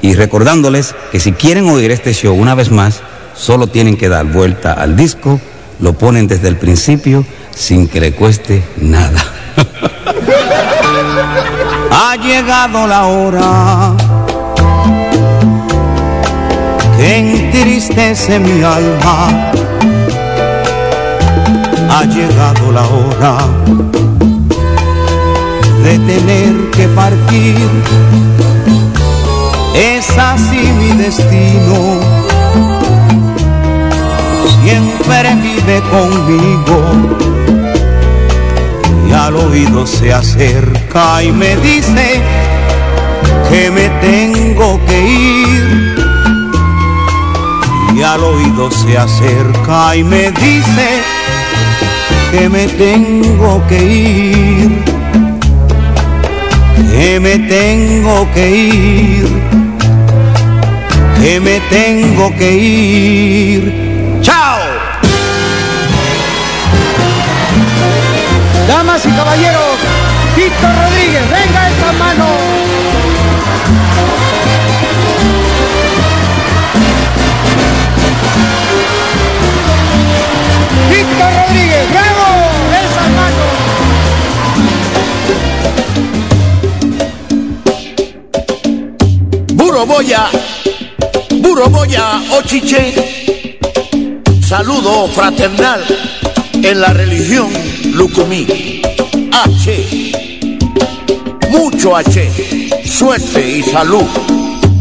Y 0.02 0.14
recordándoles 0.14 0.96
que 1.12 1.20
si 1.20 1.34
quieren 1.34 1.68
oír 1.68 1.92
este 1.92 2.14
show 2.14 2.34
una 2.34 2.56
vez 2.56 2.72
más, 2.72 3.02
solo 3.36 3.68
tienen 3.68 3.98
que 3.98 4.08
dar 4.08 4.24
vuelta 4.24 4.72
al 4.72 4.96
disco, 4.96 5.42
lo 5.82 5.92
ponen 5.92 6.30
desde 6.30 6.48
el 6.48 6.56
principio 6.56 7.26
sin 7.54 7.90
que 7.90 8.00
le 8.00 8.14
cueste 8.14 8.64
nada. 8.78 9.22
Ha 11.92 12.16
llegado 12.16 12.88
la 12.88 13.06
hora 13.06 13.96
que 16.98 17.18
entristece 17.18 18.40
mi 18.40 18.64
alma. 18.64 19.52
Ha 21.98 22.04
llegado 22.04 22.74
la 22.74 22.86
hora 22.88 23.38
de 25.82 25.98
tener 25.98 26.70
que 26.72 26.90
partir. 26.90 27.56
Es 29.74 30.10
así 30.18 30.60
mi 30.78 30.92
destino. 30.98 32.02
Siempre 34.62 35.36
vive 35.36 35.82
conmigo 35.90 36.82
y 39.08 39.14
al 39.14 39.38
oído 39.38 39.88
se 39.88 40.12
acerca 40.12 41.24
y 41.24 41.32
me 41.32 41.56
dice 41.56 42.22
que 43.50 43.72
me 43.72 43.88
tengo 44.02 44.82
que 44.86 45.00
ir. 45.02 45.96
Y 47.96 48.02
al 48.02 48.22
oído 48.22 48.70
se 48.70 48.98
acerca 48.98 49.96
y 49.96 50.04
me 50.04 50.30
dice 50.32 51.15
que 52.32 52.50
me 52.50 52.68
tengo 52.68 53.66
que 53.68 53.84
ir. 53.84 54.84
Que 56.92 57.20
me 57.20 57.40
tengo 57.40 58.28
que 58.34 58.50
ir. 58.50 59.28
Que 61.22 61.40
me 61.40 61.60
tengo 61.70 62.36
que 62.38 62.52
ir. 62.52 64.20
¡Chao! 64.22 64.60
Damas 68.68 69.06
y 69.06 69.10
caballeros, 69.12 69.78
Víctor 70.36 70.70
Rodríguez, 70.70 71.24
venga 71.30 71.70
esta 71.70 71.92
mano. 71.94 72.45
Buro 89.76 89.88
Boya, 89.88 90.30
Buro 91.42 91.70
Boya 91.70 92.22
Ochiche, 92.32 92.94
saludo 94.40 95.06
fraternal 95.10 95.84
en 96.64 96.80
la 96.80 96.94
religión 96.94 97.50
Lucumí. 97.94 98.82
H, 99.34 100.12
mucho 101.50 101.94
H, 101.94 102.32
suerte 102.86 103.58
y 103.58 103.64
salud 103.64 104.06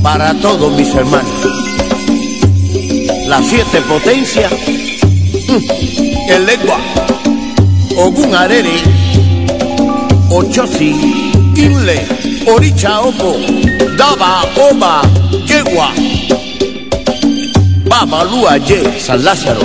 para 0.01 0.33
todos 0.35 0.73
mis 0.77 0.95
hermanos. 0.95 1.43
Las 3.27 3.49
siete 3.49 3.81
potencias, 3.89 4.53
mm, 4.53 6.31
el 6.31 6.47
lengua, 6.47 6.79
Ogun 7.97 8.33
Arere, 8.33 8.81
Ochosi, 10.31 11.33
Inle, 11.57 12.07
Oricha 12.47 13.01
Opo, 13.01 13.35
Daba, 14.05 14.45
Oba, 14.69 15.01
Yegua, 15.49 15.89
Babalúa 17.89 18.59
Ye, 18.59 19.01
San 19.01 19.25
Lázaro, 19.25 19.65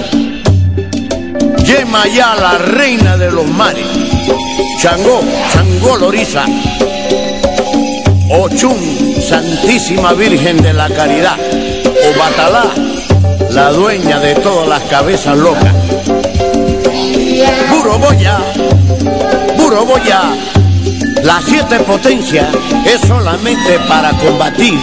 Yema 1.67 2.07
ya 2.07 2.35
la 2.35 2.57
reina 2.57 3.17
de 3.17 3.29
los 3.31 3.45
mares. 3.45 3.85
Changó, 4.79 5.19
Changó 5.51 5.97
Loriza. 5.97 6.45
Ochun, 8.29 8.79
Santísima 9.27 10.13
Virgen 10.13 10.61
de 10.61 10.71
la 10.71 10.87
Caridad. 10.87 11.37
O 12.07 12.17
Batalá, 12.17 12.71
la 13.51 13.71
dueña 13.73 14.19
de 14.19 14.35
todas 14.35 14.69
las 14.69 14.83
cabezas 14.83 15.37
locas. 15.37 15.73
Puro 17.69 17.99
Boya, 17.99 18.39
Puro 19.57 19.85
Boya. 19.85 20.21
Las 21.23 21.43
siete 21.45 21.79
potencias 21.81 22.47
es 22.85 23.01
solamente 23.01 23.77
para 23.87 24.11
combatir 24.17 24.79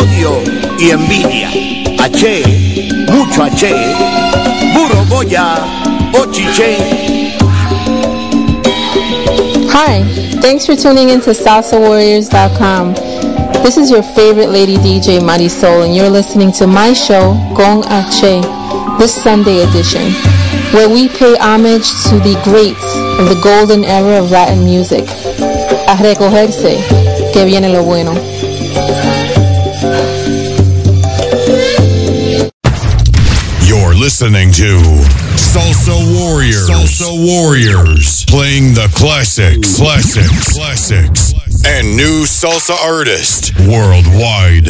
odio 0.00 0.42
y 0.78 0.90
envidia. 0.90 1.50
H, 1.98 3.06
mucho 3.12 3.42
H, 3.42 3.74
Puro 4.74 5.04
Boya, 5.04 5.58
Ochiche. 6.12 7.36
Hi, 9.70 10.02
thanks 10.40 10.64
for 10.66 10.74
tuning 10.74 11.10
in 11.10 11.20
to 11.20 11.30
SalsaWarriors.com. 11.30 12.94
This 13.62 13.76
is 13.76 13.90
your 13.90 14.02
favorite 14.02 14.48
lady 14.48 14.76
DJ 14.76 15.20
Marisol, 15.20 15.84
and 15.84 15.94
you're 15.94 16.08
listening 16.08 16.52
to 16.52 16.66
my 16.66 16.94
show, 16.94 17.34
Gong 17.54 17.84
Ache, 17.84 18.42
this 18.98 19.14
Sunday 19.14 19.62
edition, 19.62 20.12
where 20.72 20.88
we 20.88 21.08
pay 21.08 21.36
homage 21.36 21.90
to 22.08 22.18
the 22.20 22.40
greats 22.44 22.96
of 23.20 23.28
the 23.28 23.38
golden 23.42 23.84
era 23.84 24.22
of 24.22 24.30
Latin 24.30 24.64
music. 24.64 25.04
A 25.88 25.96
recogerse, 25.96 26.76
que 27.32 27.46
viene 27.46 27.70
lo 27.70 27.82
bueno. 27.82 28.12
You're 33.64 33.94
listening 33.94 34.52
to 34.52 34.80
Salsa 35.38 35.96
Warriors. 36.12 36.68
Salsa 36.68 37.08
Warriors. 37.08 38.26
Playing 38.26 38.74
the 38.74 38.92
classics, 38.94 39.78
classics, 39.78 40.52
classics, 40.52 41.32
and 41.64 41.96
new 41.96 42.24
salsa 42.26 42.76
artist 42.84 43.58
worldwide. 43.60 44.66